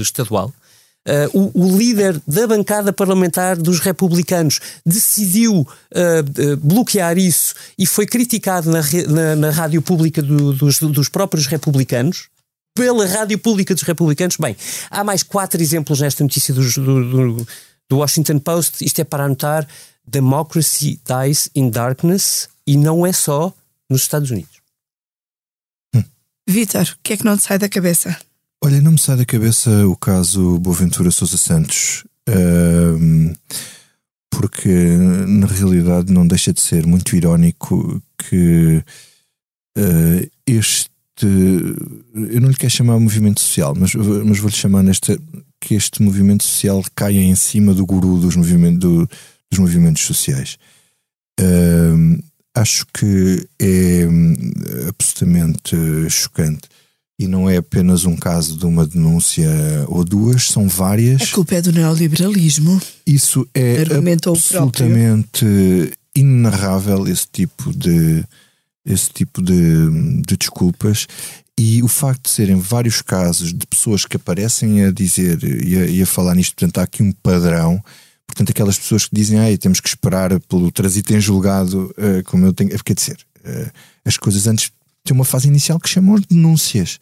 [0.00, 0.52] estadual.
[1.06, 7.86] Uh, o, o, líder da bancada parlamentar dos republicanos decidiu uh, uh, bloquear isso e
[7.86, 12.26] foi criticado na, na, na rádio pública do, dos, dos, próprios republicanos.
[12.74, 14.36] Pela rádio pública dos republicanos.
[14.36, 14.56] Bem,
[14.90, 17.46] há mais quatro exemplos nesta notícia do, do,
[17.88, 19.66] do Washington Post, isto é para anotar:
[20.06, 23.52] Democracy dies in darkness e não é só
[23.88, 24.60] nos Estados Unidos.
[25.94, 26.04] Hum.
[26.48, 28.16] Vitor, o que é que não te sai da cabeça?
[28.62, 32.04] Olha, não me sai da cabeça o caso Boaventura Sousa Santos,
[34.30, 38.82] porque na realidade não deixa de ser muito irónico que
[39.78, 40.90] uh, este.
[41.22, 45.18] Eu não lhe quero chamar movimento social, mas, mas vou-lhe chamar nesta
[45.60, 49.08] que este movimento social caia em cima do guru dos, movimento, do,
[49.50, 50.56] dos movimentos sociais.
[51.40, 52.22] Uh,
[52.54, 54.34] acho que é hum,
[54.88, 55.76] absolutamente
[56.08, 56.68] chocante.
[57.18, 59.48] E não é apenas um caso de uma denúncia
[59.88, 61.22] ou duas, são várias.
[61.22, 62.80] A culpa é do neoliberalismo.
[63.06, 63.82] Isso é
[64.26, 65.46] absolutamente
[66.14, 68.24] inenarrável esse tipo de
[68.84, 71.08] esse tipo de, de desculpas
[71.58, 75.86] e o facto de serem vários casos de pessoas que aparecem a dizer e a,
[75.86, 77.82] e a falar nisto, portanto, há aqui um padrão.
[78.26, 82.44] Portanto, aquelas pessoas que dizem, ah, temos que esperar pelo trânsito em julgado, uh, como
[82.44, 82.70] eu tenho.
[82.84, 83.70] Quer dizer, uh,
[84.04, 84.70] as coisas antes
[85.02, 86.98] têm uma fase inicial que chamam de denúncias.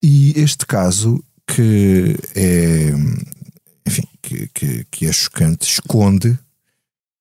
[0.00, 2.92] E este caso, que é.
[3.84, 6.38] Enfim, que, que, que é chocante, esconde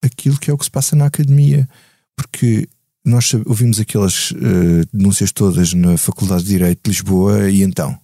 [0.04, 1.68] aquilo que é o que se passa na academia.
[2.16, 2.68] Porque
[3.08, 7.98] nós ouvimos aquelas uh, denúncias todas na Faculdade de Direito de Lisboa e então?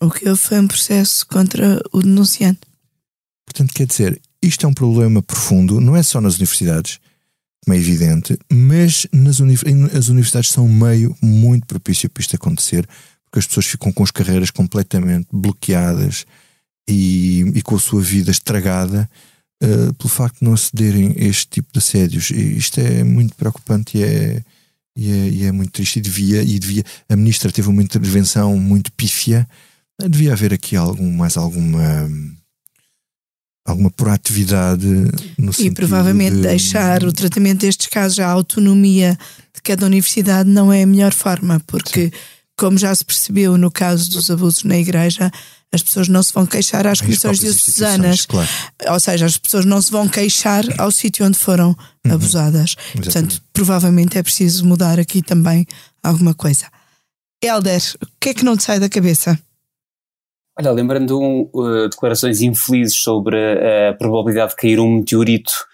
[0.00, 2.60] O que houve foi um processo contra o denunciante.
[3.46, 7.00] Portanto, quer dizer, isto é um problema profundo, não é só nas universidades,
[7.64, 9.54] como é evidente, mas nas uni
[9.96, 12.86] as universidades são um meio muito propício para isto acontecer,
[13.24, 16.26] porque as pessoas ficam com as carreiras completamente bloqueadas
[16.88, 19.08] e, e com a sua vida estragada
[19.62, 22.30] uh, pelo facto de não acederem a este tipo de assédios.
[22.30, 24.42] E isto é muito preocupante e é,
[24.96, 25.98] e é, e é, muito triste.
[25.98, 26.84] E devia, e devia.
[27.08, 29.48] A ministra teve uma intervenção muito pífia.
[30.08, 32.08] Devia haver aqui algum, mais alguma
[33.68, 34.86] alguma proatividade
[35.36, 36.42] no E provavelmente de...
[36.42, 39.18] deixar o tratamento destes casos à autonomia
[39.54, 42.10] de cada universidade não é a melhor forma, porque, Sim.
[42.56, 45.30] como já se percebeu no caso dos abusos na igreja,
[45.72, 48.26] as pessoas não se vão queixar às comissões diocesanas.
[48.26, 48.48] Claro.
[48.88, 52.14] Ou seja, as pessoas não se vão queixar ao sítio onde foram uhum.
[52.14, 52.74] abusadas.
[52.78, 53.02] Exatamente.
[53.02, 55.66] Portanto, provavelmente é preciso mudar aqui também
[56.02, 56.66] alguma coisa.
[57.42, 59.38] Helder, o que é que não te sai da cabeça?
[60.58, 65.68] Olha, lembrando uh, declarações infelizes sobre a probabilidade de cair um meteorito uh,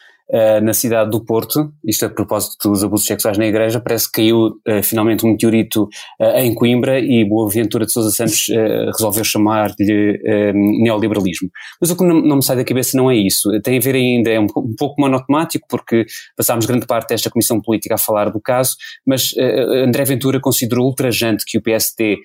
[0.63, 4.47] na cidade do Porto, isto a propósito dos abusos sexuais na igreja, parece que caiu
[4.47, 5.85] uh, finalmente um meteorito
[6.19, 8.47] uh, em Coimbra e Boaventura de Sousa Santos
[8.97, 10.19] resolveu chamar-lhe
[10.83, 11.51] neoliberalismo.
[11.81, 13.95] Mas o que não, não, me sai da cabeça não é isso, tem a ver
[13.95, 16.07] ainda, é um, um pouco monotemático, porque
[16.37, 19.35] passámos grande parte desta comissão política a falar do caso, mas
[19.85, 22.17] André Ventura considerou ultrajante que o PSD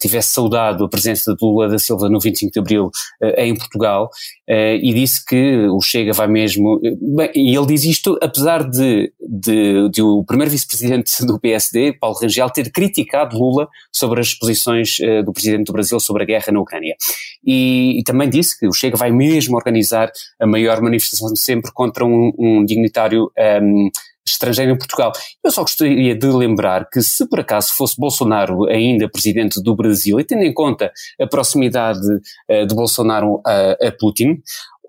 [0.00, 2.90] tivesse saudado a presença de Lula da Silva no 25 de Abril
[3.36, 4.08] em Portugal
[4.48, 9.88] e disse que o Chega vai mesmo Bem, e ele diz isto apesar de, de,
[9.90, 15.22] de o primeiro vice-presidente do PSD, Paulo Rangel, ter criticado Lula sobre as posições uh,
[15.22, 16.96] do presidente do Brasil sobre a guerra na Ucrânia.
[17.44, 20.10] E, e, também disse que o Chega vai mesmo organizar
[20.40, 23.90] a maior manifestação de sempre contra um, um dignitário um, ehm,
[24.26, 25.12] estrangeiro em Portugal.
[25.42, 30.18] Eu só gostaria de lembrar que se por acaso fosse Bolsonaro ainda presidente do Brasil,
[30.18, 34.40] e tendo em conta a proximidade uh, de Bolsonaro a, a Putin,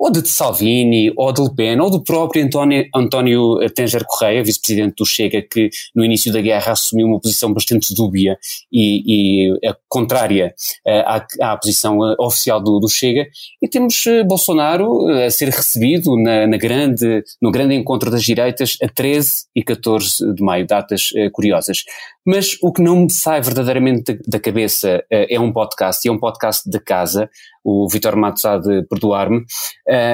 [0.01, 4.95] ou de Salvini, ou de Le Pen, ou do próprio António, António Tenger Correia, vice-presidente
[4.97, 8.35] do Chega, que no início da guerra assumiu uma posição bastante dúbia
[8.71, 10.55] e, e contrária
[10.87, 13.27] uh, à, à, posição oficial do, do, Chega,
[13.61, 18.87] e temos Bolsonaro a ser recebido na, na, grande, no grande encontro das direitas a
[18.87, 21.83] 13 e 14 de maio, datas curiosas.
[22.25, 26.19] Mas o que não me sai verdadeiramente da, cabeça é um podcast, e é um
[26.19, 27.29] podcast de casa,
[27.63, 29.43] o Vitor Matos há de perdoar-me.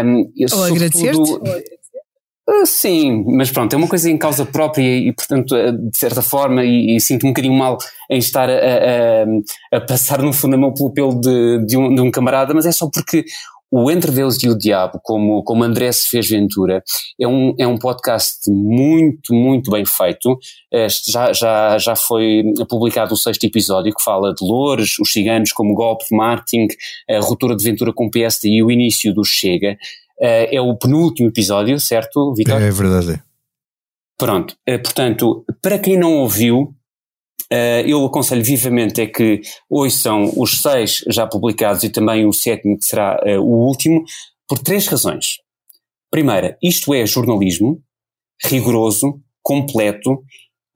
[0.05, 1.31] Um, Ou agradecer-te.
[2.49, 6.21] Uh, sim, mas pronto, é uma coisa em causa própria e, portanto, uh, de certa
[6.21, 7.77] forma, e, e sinto um bocadinho mal
[8.09, 11.93] em estar a, a, a passar no fundo a mão pelo pelo de, de, um,
[11.93, 13.25] de um camarada, mas é só porque
[13.69, 16.81] o Entre Deus e o Diabo, como, como André se fez Ventura,
[17.19, 20.37] é um, é um podcast muito, muito bem feito.
[20.71, 25.51] Este já, já, já foi publicado o sexto episódio que fala de Loures, os ciganos
[25.51, 26.67] como golpe de marketing,
[27.09, 29.77] a ruptura de Ventura com o PSD e o início do Chega.
[30.19, 32.61] Eh, é o penúltimo episódio, certo, Vitor?
[32.61, 33.21] É verdade.
[34.17, 36.73] Pronto, eh, portanto, para quem não ouviu,
[37.85, 42.77] eu aconselho vivamente é que hoje são os seis já publicados e também o sétimo
[42.77, 44.03] que será uh, o último,
[44.47, 45.37] por três razões.
[46.11, 47.81] Primeira, isto é jornalismo
[48.43, 50.21] rigoroso, completo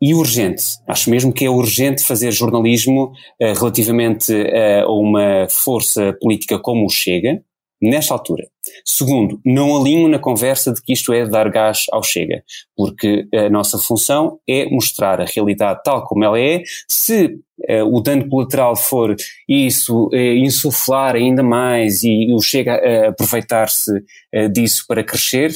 [0.02, 0.64] e urgente.
[0.88, 3.12] Acho mesmo que é urgente fazer jornalismo
[3.42, 7.44] uh, relativamente a uma força política como o Chega,
[7.82, 8.48] nesta altura.
[8.86, 12.44] Segundo, não alinho na conversa de que isto é dar gás ao Chega,
[12.76, 16.62] porque a nossa função é mostrar a realidade tal como ela é.
[16.88, 19.16] Se uh, o dano colateral for
[19.50, 25.52] isso, uh, insuflar ainda mais e, o Chega a aproveitar-se uh, disso para crescer,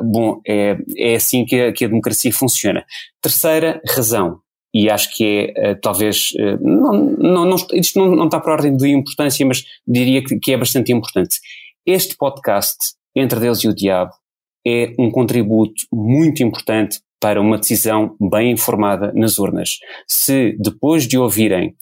[0.00, 2.84] bom, é, é assim que a, que a democracia funciona.
[3.20, 4.40] Terceira razão,
[4.74, 8.52] e acho que é uh, talvez, uh, não, não, não, isto não, não está por
[8.52, 11.38] ordem de importância, mas diria que, que é bastante importante.
[11.84, 14.12] Este podcast, Entre Deus e o Diabo,
[14.66, 19.78] é um contributo muito importante para uma decisão bem informada nas urnas.
[20.08, 21.74] Se depois de ouvirem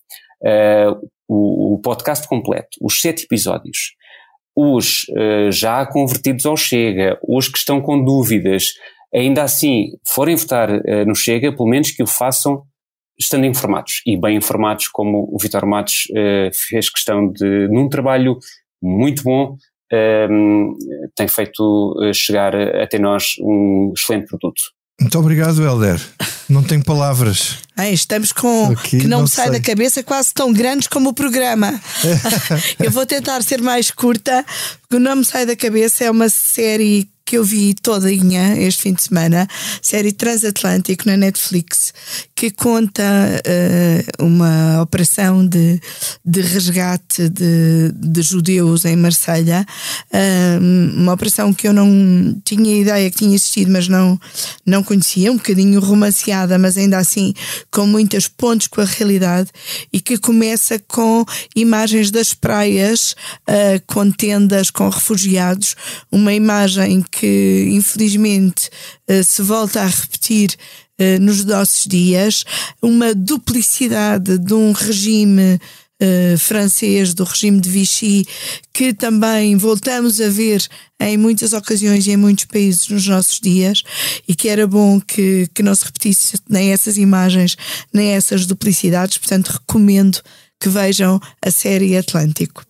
[0.42, 3.94] uh, o, o, podcast completo, os sete episódios,
[4.56, 5.06] os
[5.52, 8.74] já convertidos ao Chega, os que estão com dúvidas,
[9.14, 10.68] ainda assim forem votar
[11.06, 12.64] no Chega, pelo menos que o façam
[13.20, 18.38] estando informados e bem informados, como o Vitor Matos uh, fez questão de, num trabalho
[18.82, 19.56] muito bom,
[20.30, 20.76] um,
[21.16, 24.62] tem feito eh, chegar até nós um excelente produto.
[25.00, 26.00] Muito obrigado, Helder.
[26.48, 27.58] Não tenho palavras.
[27.76, 31.10] Ai, estamos com Aqui, que não, não me sai da cabeça quase tão grandes como
[31.10, 31.80] o programa.
[32.78, 34.44] Eu vou tentar ser mais curta,
[34.82, 38.82] porque o Não Me Sai da Cabeça é uma série que eu vi todinha este
[38.82, 39.46] fim de semana,
[39.80, 41.94] série Transatlântico na Netflix,
[42.40, 45.78] que conta uh, uma operação de,
[46.24, 49.66] de resgate de, de judeus em Marselha,
[50.10, 54.18] uh, uma operação que eu não tinha ideia que tinha existido, mas não,
[54.64, 57.34] não conhecia, um bocadinho romanceada, mas ainda assim
[57.70, 59.50] com muitas pontes com a realidade,
[59.92, 63.14] e que começa com imagens das praias,
[63.46, 65.76] uh, com tendas, com refugiados,
[66.10, 68.70] uma imagem que infelizmente
[69.10, 70.56] eh, se volta a repetir
[71.20, 72.44] nos nossos dias,
[72.82, 75.58] uma duplicidade de um regime
[76.02, 78.26] Uh, francês, do regime de Vichy,
[78.72, 80.66] que também voltamos a ver
[80.98, 83.82] em muitas ocasiões e em muitos países nos nossos dias,
[84.26, 87.54] e que era bom que, que não se repetisse nem essas imagens,
[87.92, 89.18] nem essas duplicidades.
[89.18, 90.22] Portanto, recomendo
[90.58, 92.69] que vejam a série Atlântico.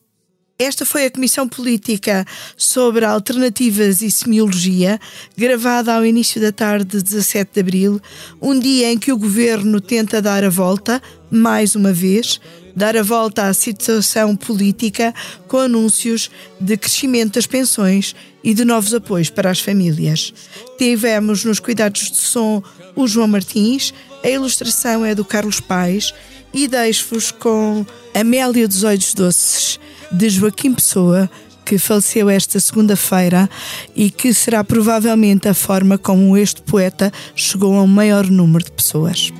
[0.60, 5.00] Esta foi a Comissão Política sobre Alternativas e Semiologia,
[5.34, 8.00] gravada ao início da tarde de 17 de abril,
[8.42, 11.00] um dia em que o governo tenta dar a volta,
[11.30, 12.38] mais uma vez,
[12.76, 15.14] dar a volta à situação política
[15.48, 16.30] com anúncios
[16.60, 20.34] de crescimento das pensões e de novos apoios para as famílias.
[20.76, 22.62] Tivemos nos cuidados de som
[22.94, 26.12] o João Martins, a ilustração é do Carlos Pais
[26.52, 29.80] e deixo-vos com Amélia dos Olhos Doces
[30.10, 31.30] de Joaquim Pessoa,
[31.64, 33.48] que faleceu esta segunda-feira
[33.94, 38.72] e que será provavelmente a forma como este poeta chegou a um maior número de
[38.72, 39.32] pessoas.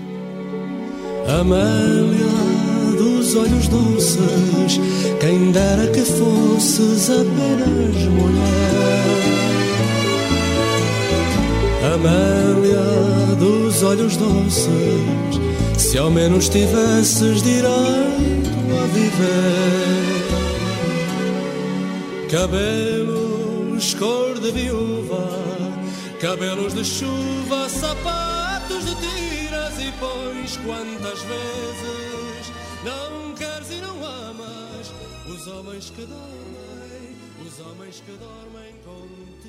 [1.27, 2.51] Amélia
[2.97, 4.81] dos olhos doces,
[5.18, 8.91] quem dera que fosses apenas mulher.
[11.95, 14.68] Amélia dos olhos doces,
[15.77, 18.51] se ao menos tivesses direito
[18.81, 20.20] a viver.
[22.31, 25.28] Cabelos cor de viúva,
[26.20, 32.53] cabelos de chuva, sapatos de tiras e pões quantas vezes
[32.85, 34.93] não queres e não amas
[35.26, 39.39] os homens que dormem, os homens que dormem cama.